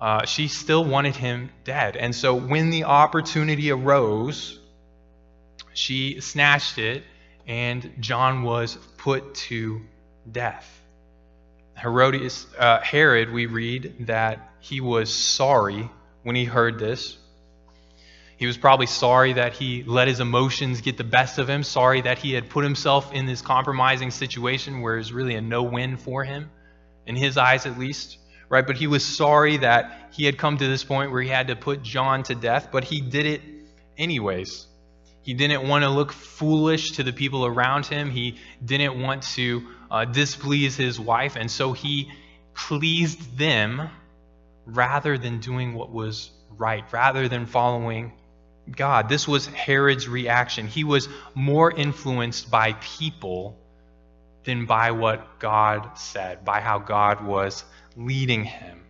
Uh, 0.00 0.24
she 0.24 0.48
still 0.48 0.84
wanted 0.84 1.14
him 1.14 1.50
dead. 1.64 1.96
And 1.96 2.14
so 2.14 2.34
when 2.34 2.70
the 2.70 2.84
opportunity 2.84 3.70
arose, 3.70 4.58
she 5.74 6.20
snatched 6.20 6.78
it, 6.78 7.04
and 7.46 7.92
John 8.00 8.42
was 8.42 8.76
put 8.96 9.34
to 9.34 9.82
death. 10.30 10.80
Herodias, 11.76 12.46
uh, 12.58 12.80
Herod, 12.80 13.32
we 13.32 13.46
read 13.46 14.06
that 14.06 14.52
he 14.60 14.80
was 14.80 15.12
sorry 15.12 15.90
when 16.22 16.36
he 16.36 16.44
heard 16.44 16.78
this. 16.78 17.16
He 18.42 18.46
was 18.46 18.56
probably 18.56 18.86
sorry 18.86 19.34
that 19.34 19.52
he 19.52 19.84
let 19.84 20.08
his 20.08 20.18
emotions 20.18 20.80
get 20.80 20.96
the 20.96 21.04
best 21.04 21.38
of 21.38 21.48
him, 21.48 21.62
sorry 21.62 22.00
that 22.00 22.18
he 22.18 22.32
had 22.32 22.50
put 22.50 22.64
himself 22.64 23.12
in 23.12 23.24
this 23.24 23.40
compromising 23.40 24.10
situation 24.10 24.80
where 24.80 24.98
it's 24.98 25.12
really 25.12 25.36
a 25.36 25.40
no 25.40 25.62
win 25.62 25.96
for 25.96 26.24
him, 26.24 26.50
in 27.06 27.14
his 27.14 27.38
eyes 27.38 27.66
at 27.66 27.78
least, 27.78 28.18
right? 28.48 28.66
But 28.66 28.76
he 28.76 28.88
was 28.88 29.04
sorry 29.04 29.58
that 29.58 30.08
he 30.10 30.24
had 30.24 30.38
come 30.38 30.58
to 30.58 30.66
this 30.66 30.82
point 30.82 31.12
where 31.12 31.22
he 31.22 31.28
had 31.28 31.46
to 31.46 31.54
put 31.54 31.84
John 31.84 32.24
to 32.24 32.34
death, 32.34 32.70
but 32.72 32.82
he 32.82 33.00
did 33.00 33.26
it 33.26 33.42
anyways. 33.96 34.66
He 35.22 35.34
didn't 35.34 35.68
want 35.68 35.84
to 35.84 35.90
look 35.90 36.10
foolish 36.10 36.90
to 36.96 37.04
the 37.04 37.12
people 37.12 37.46
around 37.46 37.86
him. 37.86 38.10
He 38.10 38.38
didn't 38.64 39.00
want 39.00 39.22
to 39.34 39.68
uh, 39.88 40.04
displease 40.04 40.76
his 40.76 40.98
wife, 40.98 41.36
and 41.36 41.48
so 41.48 41.74
he 41.74 42.10
pleased 42.54 43.38
them 43.38 43.88
rather 44.66 45.16
than 45.16 45.38
doing 45.38 45.74
what 45.74 45.92
was 45.92 46.32
right, 46.58 46.82
rather 46.92 47.28
than 47.28 47.46
following 47.46 48.10
God. 48.70 49.08
This 49.08 49.26
was 49.26 49.46
Herod's 49.46 50.08
reaction. 50.08 50.66
He 50.66 50.84
was 50.84 51.08
more 51.34 51.70
influenced 51.70 52.50
by 52.50 52.74
people 52.74 53.58
than 54.44 54.66
by 54.66 54.92
what 54.92 55.38
God 55.38 55.98
said, 55.98 56.44
by 56.44 56.60
how 56.60 56.78
God 56.78 57.24
was 57.24 57.64
leading 57.96 58.44
him. 58.44 58.80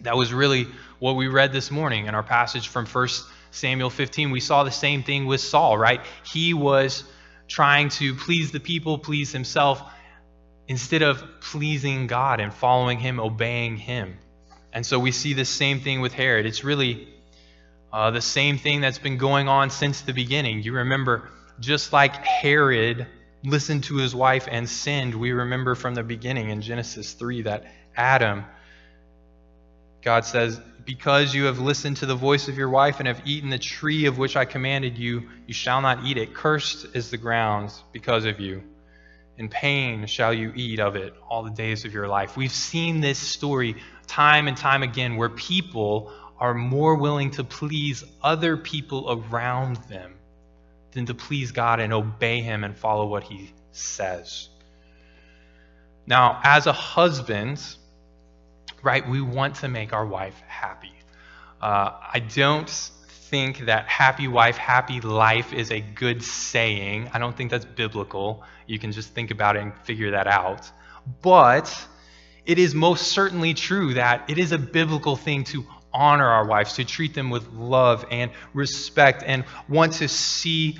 That 0.00 0.16
was 0.16 0.32
really 0.32 0.66
what 0.98 1.16
we 1.16 1.28
read 1.28 1.52
this 1.52 1.70
morning 1.70 2.06
in 2.06 2.14
our 2.14 2.22
passage 2.22 2.68
from 2.68 2.86
1 2.86 3.08
Samuel 3.50 3.90
15. 3.90 4.30
We 4.30 4.40
saw 4.40 4.64
the 4.64 4.70
same 4.70 5.02
thing 5.02 5.26
with 5.26 5.40
Saul, 5.40 5.78
right? 5.78 6.00
He 6.24 6.54
was 6.54 7.04
trying 7.48 7.88
to 7.90 8.14
please 8.14 8.50
the 8.50 8.60
people, 8.60 8.98
please 8.98 9.32
himself, 9.32 9.82
instead 10.66 11.02
of 11.02 11.22
pleasing 11.40 12.06
God 12.06 12.40
and 12.40 12.52
following 12.52 12.98
him, 12.98 13.20
obeying 13.20 13.76
him. 13.76 14.18
And 14.72 14.84
so 14.84 14.98
we 14.98 15.12
see 15.12 15.34
the 15.34 15.44
same 15.44 15.80
thing 15.80 16.00
with 16.00 16.12
Herod. 16.12 16.46
It's 16.46 16.64
really 16.64 17.08
uh, 17.94 18.10
the 18.10 18.20
same 18.20 18.58
thing 18.58 18.80
that's 18.80 18.98
been 18.98 19.18
going 19.18 19.46
on 19.46 19.70
since 19.70 20.00
the 20.00 20.12
beginning. 20.12 20.60
You 20.64 20.72
remember, 20.72 21.30
just 21.60 21.92
like 21.92 22.12
Herod 22.26 23.06
listened 23.44 23.84
to 23.84 23.98
his 23.98 24.12
wife 24.12 24.48
and 24.50 24.68
sinned, 24.68 25.14
we 25.14 25.30
remember 25.30 25.76
from 25.76 25.94
the 25.94 26.02
beginning 26.02 26.50
in 26.50 26.60
Genesis 26.60 27.12
3 27.12 27.42
that 27.42 27.66
Adam, 27.96 28.46
God 30.02 30.24
says, 30.24 30.60
because 30.84 31.36
you 31.36 31.44
have 31.44 31.60
listened 31.60 31.98
to 31.98 32.06
the 32.06 32.16
voice 32.16 32.48
of 32.48 32.58
your 32.58 32.68
wife 32.68 32.98
and 32.98 33.06
have 33.06 33.22
eaten 33.24 33.48
the 33.48 33.58
tree 33.58 34.06
of 34.06 34.18
which 34.18 34.34
I 34.34 34.44
commanded 34.44 34.98
you, 34.98 35.28
you 35.46 35.54
shall 35.54 35.80
not 35.80 36.04
eat 36.04 36.18
it. 36.18 36.34
Cursed 36.34 36.88
is 36.96 37.10
the 37.10 37.16
ground 37.16 37.70
because 37.92 38.24
of 38.24 38.40
you. 38.40 38.64
In 39.38 39.48
pain 39.48 40.06
shall 40.06 40.34
you 40.34 40.52
eat 40.56 40.80
of 40.80 40.96
it 40.96 41.14
all 41.30 41.44
the 41.44 41.50
days 41.50 41.84
of 41.84 41.94
your 41.94 42.08
life. 42.08 42.36
We've 42.36 42.50
seen 42.50 43.00
this 43.00 43.20
story 43.20 43.76
time 44.08 44.48
and 44.48 44.56
time 44.56 44.82
again 44.82 45.16
where 45.16 45.28
people 45.28 46.12
are 46.38 46.54
more 46.54 46.96
willing 46.96 47.30
to 47.32 47.44
please 47.44 48.04
other 48.22 48.56
people 48.56 49.22
around 49.30 49.76
them 49.88 50.14
than 50.92 51.06
to 51.06 51.14
please 51.14 51.52
God 51.52 51.80
and 51.80 51.92
obey 51.92 52.40
Him 52.40 52.64
and 52.64 52.76
follow 52.76 53.06
what 53.06 53.24
He 53.24 53.52
says. 53.72 54.48
Now, 56.06 56.40
as 56.42 56.66
a 56.66 56.72
husband, 56.72 57.62
right, 58.82 59.08
we 59.08 59.20
want 59.20 59.56
to 59.56 59.68
make 59.68 59.92
our 59.92 60.06
wife 60.06 60.40
happy. 60.46 60.92
Uh, 61.60 61.92
I 62.12 62.18
don't 62.18 62.68
think 62.68 63.60
that 63.66 63.86
happy 63.86 64.28
wife, 64.28 64.56
happy 64.56 65.00
life 65.00 65.52
is 65.52 65.70
a 65.70 65.80
good 65.80 66.22
saying. 66.22 67.10
I 67.14 67.18
don't 67.18 67.36
think 67.36 67.50
that's 67.50 67.64
biblical. 67.64 68.44
You 68.66 68.78
can 68.78 68.92
just 68.92 69.14
think 69.14 69.30
about 69.30 69.56
it 69.56 69.62
and 69.62 69.74
figure 69.78 70.10
that 70.12 70.26
out. 70.26 70.70
But 71.22 71.86
it 72.44 72.58
is 72.58 72.74
most 72.74 73.08
certainly 73.08 73.54
true 73.54 73.94
that 73.94 74.28
it 74.28 74.36
is 74.36 74.52
a 74.52 74.58
biblical 74.58 75.16
thing 75.16 75.44
to 75.44 75.64
honor 75.94 76.28
our 76.28 76.44
wives, 76.44 76.74
to 76.74 76.84
treat 76.84 77.14
them 77.14 77.30
with 77.30 77.48
love 77.52 78.04
and 78.10 78.30
respect, 78.52 79.22
and 79.24 79.44
want 79.68 79.94
to 79.94 80.08
see 80.08 80.78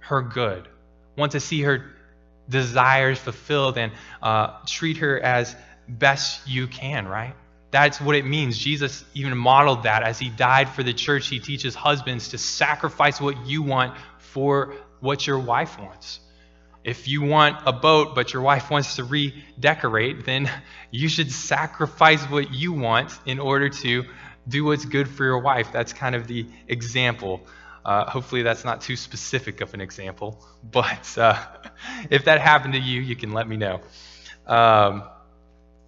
her 0.00 0.22
good, 0.22 0.66
want 1.16 1.32
to 1.32 1.40
see 1.40 1.62
her 1.62 1.92
desires 2.48 3.18
fulfilled, 3.18 3.78
and 3.78 3.92
uh, 4.22 4.54
treat 4.66 4.96
her 4.96 5.20
as 5.20 5.54
best 5.86 6.48
you 6.48 6.66
can, 6.66 7.06
right? 7.06 7.34
That's 7.70 8.00
what 8.00 8.16
it 8.16 8.24
means. 8.24 8.56
Jesus 8.56 9.04
even 9.14 9.36
modeled 9.36 9.82
that 9.82 10.02
as 10.02 10.18
he 10.18 10.30
died 10.30 10.70
for 10.70 10.82
the 10.82 10.94
church. 10.94 11.28
He 11.28 11.38
teaches 11.38 11.74
husbands 11.74 12.28
to 12.30 12.38
sacrifice 12.38 13.20
what 13.20 13.46
you 13.46 13.62
want 13.62 13.94
for 14.18 14.74
what 15.00 15.26
your 15.26 15.38
wife 15.38 15.78
wants. 15.78 16.20
If 16.84 17.06
you 17.08 17.22
want 17.22 17.56
a 17.66 17.72
boat, 17.72 18.14
but 18.14 18.32
your 18.32 18.40
wife 18.40 18.70
wants 18.70 18.96
to 18.96 19.04
redecorate, 19.04 20.24
then 20.24 20.50
you 20.90 21.08
should 21.08 21.30
sacrifice 21.30 22.22
what 22.24 22.52
you 22.54 22.72
want 22.72 23.18
in 23.26 23.38
order 23.38 23.68
to 23.68 24.04
do 24.48 24.64
what's 24.64 24.84
good 24.84 25.08
for 25.08 25.24
your 25.24 25.38
wife. 25.38 25.72
That's 25.72 25.92
kind 25.92 26.14
of 26.14 26.26
the 26.26 26.46
example. 26.66 27.46
Uh, 27.84 28.08
hopefully, 28.08 28.42
that's 28.42 28.64
not 28.64 28.80
too 28.80 28.96
specific 28.96 29.60
of 29.60 29.74
an 29.74 29.80
example, 29.80 30.44
but 30.70 31.16
uh, 31.18 31.38
if 32.10 32.24
that 32.24 32.40
happened 32.40 32.74
to 32.74 32.80
you, 32.80 33.00
you 33.00 33.16
can 33.16 33.32
let 33.32 33.48
me 33.48 33.56
know. 33.56 33.80
Um, 34.46 35.04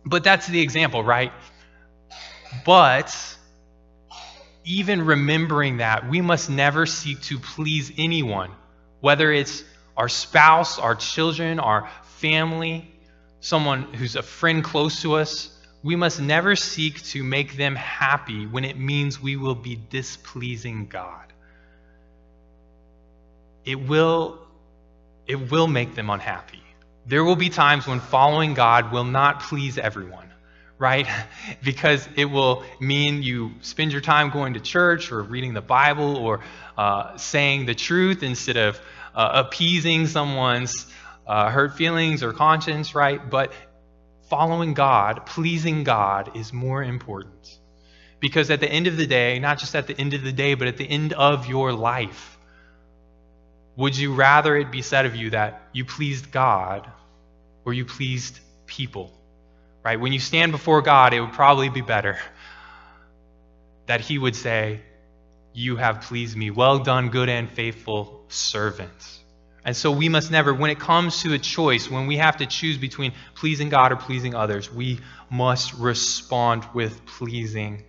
but 0.04 0.24
that's 0.24 0.46
the 0.46 0.60
example, 0.60 1.02
right? 1.02 1.32
But 2.64 3.14
even 4.64 5.04
remembering 5.04 5.78
that, 5.78 6.08
we 6.08 6.20
must 6.20 6.50
never 6.50 6.86
seek 6.86 7.20
to 7.22 7.38
please 7.38 7.92
anyone, 7.96 8.50
whether 9.00 9.32
it's 9.32 9.64
our 9.96 10.08
spouse, 10.08 10.78
our 10.78 10.94
children, 10.94 11.58
our 11.60 11.88
family, 12.18 12.90
someone 13.40 13.82
who's 13.94 14.16
a 14.16 14.22
friend 14.22 14.62
close 14.62 15.02
to 15.02 15.14
us, 15.14 15.56
we 15.82 15.96
must 15.96 16.20
never 16.20 16.56
seek 16.56 17.02
to 17.02 17.24
make 17.24 17.56
them 17.56 17.74
happy 17.74 18.46
when 18.46 18.64
it 18.64 18.78
means 18.78 19.20
we 19.20 19.36
will 19.36 19.54
be 19.54 19.78
displeasing 19.88 20.86
God. 20.86 21.32
It 23.64 23.80
will, 23.80 24.38
it 25.26 25.50
will 25.50 25.66
make 25.66 25.94
them 25.94 26.10
unhappy. 26.10 26.62
There 27.06 27.24
will 27.24 27.36
be 27.36 27.48
times 27.48 27.86
when 27.86 28.00
following 28.00 28.54
God 28.54 28.92
will 28.92 29.04
not 29.04 29.40
please 29.42 29.78
everyone, 29.78 30.28
right? 30.78 31.06
because 31.62 32.06
it 32.14 32.26
will 32.26 32.62
mean 32.78 33.22
you 33.22 33.52
spend 33.62 33.92
your 33.92 34.02
time 34.02 34.30
going 34.30 34.54
to 34.54 34.60
church 34.60 35.10
or 35.10 35.22
reading 35.22 35.54
the 35.54 35.62
Bible 35.62 36.16
or 36.16 36.40
uh, 36.76 37.16
saying 37.16 37.64
the 37.66 37.74
truth 37.74 38.22
instead 38.22 38.58
of 38.58 38.78
uh, 39.14 39.44
appeasing 39.46 40.06
someone's 40.06 40.86
uh, 41.26 41.50
hurt 41.50 41.74
feelings 41.76 42.22
or 42.22 42.32
conscience, 42.32 42.94
right? 42.94 43.30
But 43.30 43.52
following 44.30 44.74
God, 44.74 45.26
pleasing 45.26 45.82
God, 45.82 46.36
is 46.36 46.52
more 46.52 46.82
important. 46.82 47.58
Because 48.20 48.50
at 48.50 48.60
the 48.60 48.70
end 48.70 48.86
of 48.86 48.96
the 48.96 49.06
day, 49.06 49.40
not 49.40 49.58
just 49.58 49.74
at 49.74 49.88
the 49.88 49.98
end 49.98 50.14
of 50.14 50.22
the 50.22 50.32
day, 50.32 50.54
but 50.54 50.68
at 50.68 50.76
the 50.76 50.88
end 50.88 51.12
of 51.12 51.48
your 51.48 51.72
life, 51.72 52.38
would 53.76 53.96
you 53.96 54.14
rather 54.14 54.56
it 54.56 54.70
be 54.70 54.82
said 54.82 55.06
of 55.06 55.16
you 55.16 55.30
that 55.30 55.62
you 55.72 55.84
pleased 55.84 56.30
God 56.30 56.88
or 57.64 57.72
you 57.74 57.84
pleased 57.84 58.38
people? 58.66 59.12
Right? 59.84 59.98
When 59.98 60.12
you 60.12 60.20
stand 60.20 60.52
before 60.52 60.82
God, 60.82 61.12
it 61.12 61.20
would 61.20 61.32
probably 61.32 61.70
be 61.70 61.80
better 61.80 62.18
that 63.86 64.00
He 64.00 64.18
would 64.18 64.36
say, 64.36 64.80
You 65.52 65.76
have 65.76 66.02
pleased 66.02 66.36
me. 66.36 66.50
Well 66.50 66.78
done, 66.80 67.08
good 67.08 67.28
and 67.28 67.50
faithful 67.50 68.24
servants. 68.28 69.19
And 69.64 69.76
so 69.76 69.90
we 69.90 70.08
must 70.08 70.30
never, 70.30 70.54
when 70.54 70.70
it 70.70 70.78
comes 70.78 71.22
to 71.22 71.34
a 71.34 71.38
choice, 71.38 71.90
when 71.90 72.06
we 72.06 72.16
have 72.16 72.38
to 72.38 72.46
choose 72.46 72.78
between 72.78 73.12
pleasing 73.34 73.68
God 73.68 73.92
or 73.92 73.96
pleasing 73.96 74.34
others, 74.34 74.72
we 74.72 75.00
must 75.30 75.74
respond 75.74 76.64
with 76.72 77.04
pleasing 77.04 77.84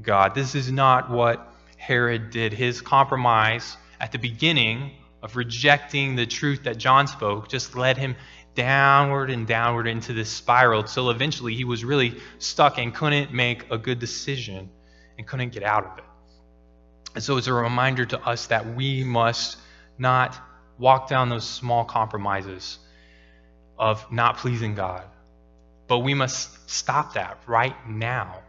God. 0.00 0.34
This 0.34 0.54
is 0.54 0.70
not 0.72 1.10
what 1.10 1.52
Herod 1.76 2.30
did. 2.30 2.52
His 2.52 2.80
compromise 2.80 3.76
at 4.00 4.10
the 4.10 4.18
beginning 4.18 4.92
of 5.22 5.36
rejecting 5.36 6.16
the 6.16 6.26
truth 6.26 6.64
that 6.64 6.78
John 6.78 7.06
spoke 7.06 7.48
just 7.48 7.76
led 7.76 7.96
him 7.96 8.16
downward 8.54 9.30
and 9.30 9.46
downward 9.46 9.86
into 9.86 10.12
this 10.12 10.28
spiral 10.28 10.80
until 10.80 11.10
eventually 11.10 11.54
he 11.54 11.64
was 11.64 11.84
really 11.84 12.20
stuck 12.38 12.78
and 12.78 12.94
couldn't 12.94 13.32
make 13.32 13.70
a 13.70 13.78
good 13.78 13.98
decision 13.98 14.68
and 15.16 15.26
couldn't 15.26 15.50
get 15.50 15.62
out 15.62 15.86
of 15.86 15.98
it. 15.98 16.04
And 17.14 17.22
so 17.22 17.36
it's 17.36 17.46
a 17.46 17.52
reminder 17.52 18.04
to 18.06 18.20
us 18.20 18.48
that 18.48 18.74
we 18.74 19.04
must 19.04 19.58
not 19.98 20.38
walk 20.82 21.08
down 21.08 21.28
those 21.28 21.48
small 21.48 21.84
compromises 21.84 22.76
of 23.78 24.10
not 24.10 24.38
pleasing 24.38 24.74
God. 24.74 25.04
But 25.86 26.00
we 26.00 26.12
must 26.12 26.68
stop 26.68 27.14
that 27.14 27.38
right 27.46 27.76
now. 27.88 28.40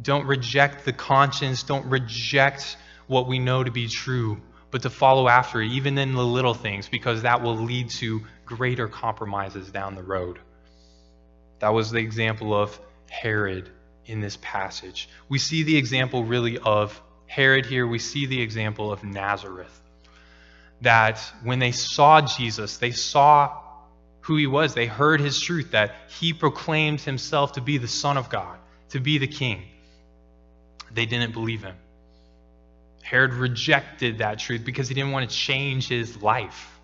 Don't 0.00 0.26
reject 0.26 0.86
the 0.86 0.94
conscience. 0.94 1.62
Don't 1.62 1.84
reject 1.84 2.78
what 3.06 3.28
we 3.28 3.38
know 3.38 3.62
to 3.62 3.70
be 3.70 3.86
true, 3.86 4.40
but 4.70 4.80
to 4.82 4.88
follow 4.88 5.28
after 5.28 5.60
it, 5.60 5.70
even 5.72 5.98
in 5.98 6.14
the 6.14 6.24
little 6.24 6.54
things, 6.54 6.88
because 6.88 7.20
that 7.22 7.42
will 7.42 7.56
lead 7.56 7.90
to 7.90 8.22
greater 8.46 8.88
compromises 8.88 9.70
down 9.70 9.94
the 9.94 10.02
road. 10.02 10.38
That 11.58 11.74
was 11.74 11.90
the 11.90 11.98
example 11.98 12.54
of 12.54 12.80
Herod 13.10 13.68
in 14.06 14.22
this 14.22 14.38
passage. 14.40 15.06
We 15.28 15.38
see 15.38 15.64
the 15.64 15.76
example 15.76 16.24
really 16.24 16.56
of 16.56 16.98
Herod 17.26 17.66
here. 17.66 17.86
We 17.86 17.98
see 17.98 18.24
the 18.24 18.40
example 18.40 18.90
of 18.90 19.04
Nazareth 19.04 19.80
that 20.82 21.20
when 21.42 21.58
they 21.58 21.72
saw 21.72 22.20
Jesus, 22.20 22.78
they 22.78 22.90
saw 22.90 23.60
who 24.22 24.36
he 24.36 24.46
was. 24.46 24.74
They 24.74 24.86
heard 24.86 25.20
his 25.20 25.40
truth, 25.40 25.72
that 25.72 25.94
he 26.08 26.32
proclaimed 26.32 27.00
himself 27.00 27.52
to 27.52 27.60
be 27.60 27.78
the 27.78 27.88
Son 27.88 28.16
of 28.16 28.28
God, 28.28 28.58
to 28.90 29.00
be 29.00 29.18
the 29.18 29.26
king. 29.26 29.62
They 30.92 31.06
didn't 31.06 31.32
believe 31.32 31.62
him. 31.62 31.76
Herod 33.02 33.34
rejected 33.34 34.18
that 34.18 34.38
truth 34.38 34.64
because 34.64 34.88
he 34.88 34.94
didn't 34.94 35.12
want 35.12 35.28
to 35.28 35.34
change 35.34 35.88
his 35.88 36.22
life. 36.22 36.78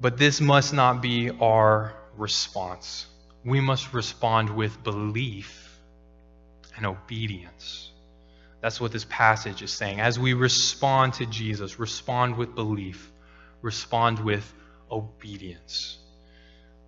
But 0.00 0.16
this 0.16 0.40
must 0.40 0.72
not 0.72 1.02
be 1.02 1.30
our 1.30 1.94
response. 2.16 3.06
We 3.44 3.60
must 3.60 3.92
respond 3.92 4.50
with 4.50 4.82
belief 4.82 5.78
and 6.76 6.86
obedience. 6.86 7.89
That's 8.60 8.80
what 8.80 8.92
this 8.92 9.06
passage 9.08 9.62
is 9.62 9.72
saying. 9.72 10.00
As 10.00 10.18
we 10.18 10.34
respond 10.34 11.14
to 11.14 11.26
Jesus, 11.26 11.78
respond 11.78 12.36
with 12.36 12.54
belief, 12.54 13.10
respond 13.62 14.18
with 14.18 14.52
obedience. 14.90 15.98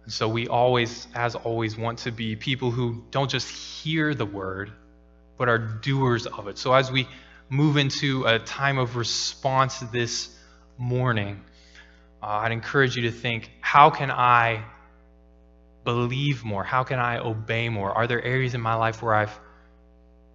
And 0.04 0.12
so 0.12 0.28
we 0.28 0.48
always, 0.48 1.06
as 1.14 1.34
always, 1.34 1.78
want 1.78 2.00
to 2.00 2.10
be 2.10 2.36
people 2.36 2.70
who 2.70 3.04
don't 3.10 3.30
just 3.30 3.48
hear 3.48 4.14
the 4.14 4.26
word, 4.26 4.72
but 5.38 5.48
are 5.48 5.58
doers 5.58 6.26
of 6.26 6.48
it. 6.48 6.58
So 6.58 6.74
as 6.74 6.90
we 6.90 7.08
move 7.48 7.76
into 7.76 8.24
a 8.24 8.38
time 8.38 8.78
of 8.78 8.96
response 8.96 9.78
this 9.78 10.28
morning, 10.76 11.42
uh, 12.22 12.26
I'd 12.26 12.52
encourage 12.52 12.96
you 12.96 13.02
to 13.02 13.12
think 13.12 13.50
how 13.60 13.90
can 13.90 14.10
I 14.10 14.64
believe 15.84 16.44
more? 16.44 16.64
How 16.64 16.84
can 16.84 16.98
I 16.98 17.18
obey 17.18 17.68
more? 17.68 17.92
Are 17.92 18.06
there 18.06 18.22
areas 18.22 18.54
in 18.54 18.60
my 18.60 18.74
life 18.74 19.02
where 19.02 19.14
I've 19.14 19.40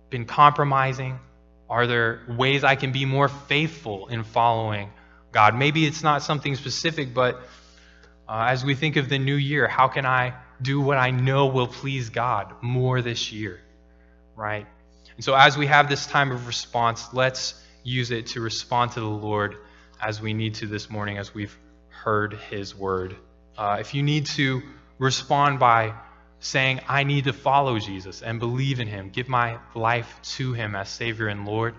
been 0.09 0.25
compromising? 0.25 1.19
Are 1.69 1.87
there 1.87 2.21
ways 2.27 2.63
I 2.63 2.75
can 2.75 2.91
be 2.91 3.05
more 3.05 3.27
faithful 3.27 4.07
in 4.07 4.23
following 4.23 4.91
God? 5.31 5.55
Maybe 5.55 5.85
it's 5.85 6.03
not 6.03 6.23
something 6.23 6.55
specific, 6.55 7.13
but 7.13 7.41
uh, 8.27 8.47
as 8.49 8.63
we 8.63 8.75
think 8.75 8.95
of 8.95 9.09
the 9.09 9.19
new 9.19 9.35
year, 9.35 9.67
how 9.67 9.87
can 9.87 10.05
I 10.05 10.33
do 10.61 10.81
what 10.81 10.97
I 10.97 11.11
know 11.11 11.47
will 11.47 11.67
please 11.67 12.09
God 12.09 12.53
more 12.61 13.01
this 13.01 13.31
year? 13.31 13.59
Right? 14.35 14.65
And 15.15 15.23
so, 15.23 15.33
as 15.33 15.57
we 15.57 15.67
have 15.67 15.89
this 15.89 16.05
time 16.05 16.31
of 16.31 16.47
response, 16.47 17.13
let's 17.13 17.61
use 17.83 18.11
it 18.11 18.27
to 18.27 18.41
respond 18.41 18.91
to 18.91 18.99
the 18.99 19.05
Lord 19.05 19.57
as 20.01 20.21
we 20.21 20.33
need 20.33 20.55
to 20.55 20.67
this 20.67 20.89
morning, 20.89 21.17
as 21.17 21.33
we've 21.33 21.57
heard 21.89 22.33
his 22.49 22.75
word. 22.75 23.15
Uh, 23.57 23.77
if 23.79 23.93
you 23.93 24.03
need 24.03 24.27
to 24.27 24.61
respond 24.99 25.59
by 25.59 25.93
saying, 26.39 26.81
I 26.87 27.03
need 27.03 27.25
to 27.25 27.33
follow 27.33 27.79
Jesus 27.79 28.21
and 28.21 28.39
believe 28.39 28.79
in 28.79 28.87
him, 28.87 29.09
give 29.09 29.27
my 29.27 29.57
life 29.75 30.19
to 30.35 30.53
him 30.53 30.75
as 30.75 30.89
Savior 30.89 31.27
and 31.27 31.45
Lord, 31.45 31.75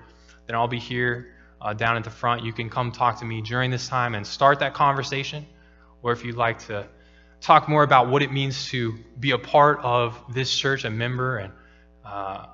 then 0.46 0.56
I'll 0.56 0.68
be 0.68 0.78
here 0.78 1.34
uh, 1.60 1.74
down 1.74 1.96
at 1.96 2.04
the 2.04 2.10
front. 2.10 2.44
You 2.44 2.52
can 2.52 2.70
come 2.70 2.92
talk 2.92 3.18
to 3.20 3.24
me 3.24 3.40
during 3.42 3.70
this 3.70 3.88
time 3.88 4.14
and 4.14 4.26
start 4.26 4.60
that 4.60 4.74
conversation. 4.74 5.46
Or 6.02 6.12
if 6.12 6.24
you'd 6.24 6.36
like 6.36 6.58
to 6.66 6.86
talk 7.40 7.68
more 7.68 7.82
about 7.82 8.08
what 8.08 8.22
it 8.22 8.32
means 8.32 8.68
to 8.68 8.98
be 9.18 9.32
a 9.32 9.38
part 9.38 9.80
of 9.82 10.20
this 10.32 10.54
church, 10.54 10.84
a 10.84 10.90
member, 10.90 11.38
and 11.38 11.52
uh, 12.04 12.46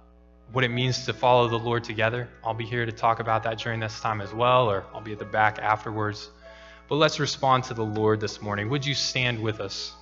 what 0.52 0.64
it 0.64 0.70
means 0.70 1.06
to 1.06 1.12
follow 1.12 1.48
the 1.48 1.58
Lord 1.58 1.84
together, 1.84 2.28
I'll 2.44 2.54
be 2.54 2.66
here 2.66 2.84
to 2.84 2.92
talk 2.92 3.20
about 3.20 3.42
that 3.44 3.58
during 3.58 3.80
this 3.80 4.00
time 4.00 4.20
as 4.20 4.32
well, 4.32 4.70
or 4.70 4.84
I'll 4.94 5.00
be 5.00 5.12
at 5.12 5.18
the 5.18 5.24
back 5.24 5.58
afterwards. 5.58 6.30
But 6.88 6.96
let's 6.96 7.18
respond 7.18 7.64
to 7.64 7.74
the 7.74 7.84
Lord 7.84 8.20
this 8.20 8.42
morning. 8.42 8.68
Would 8.68 8.84
you 8.84 8.94
stand 8.94 9.40
with 9.40 9.60
us 9.60 9.94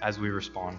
as 0.00 0.18
we 0.18 0.30
respond? 0.30 0.78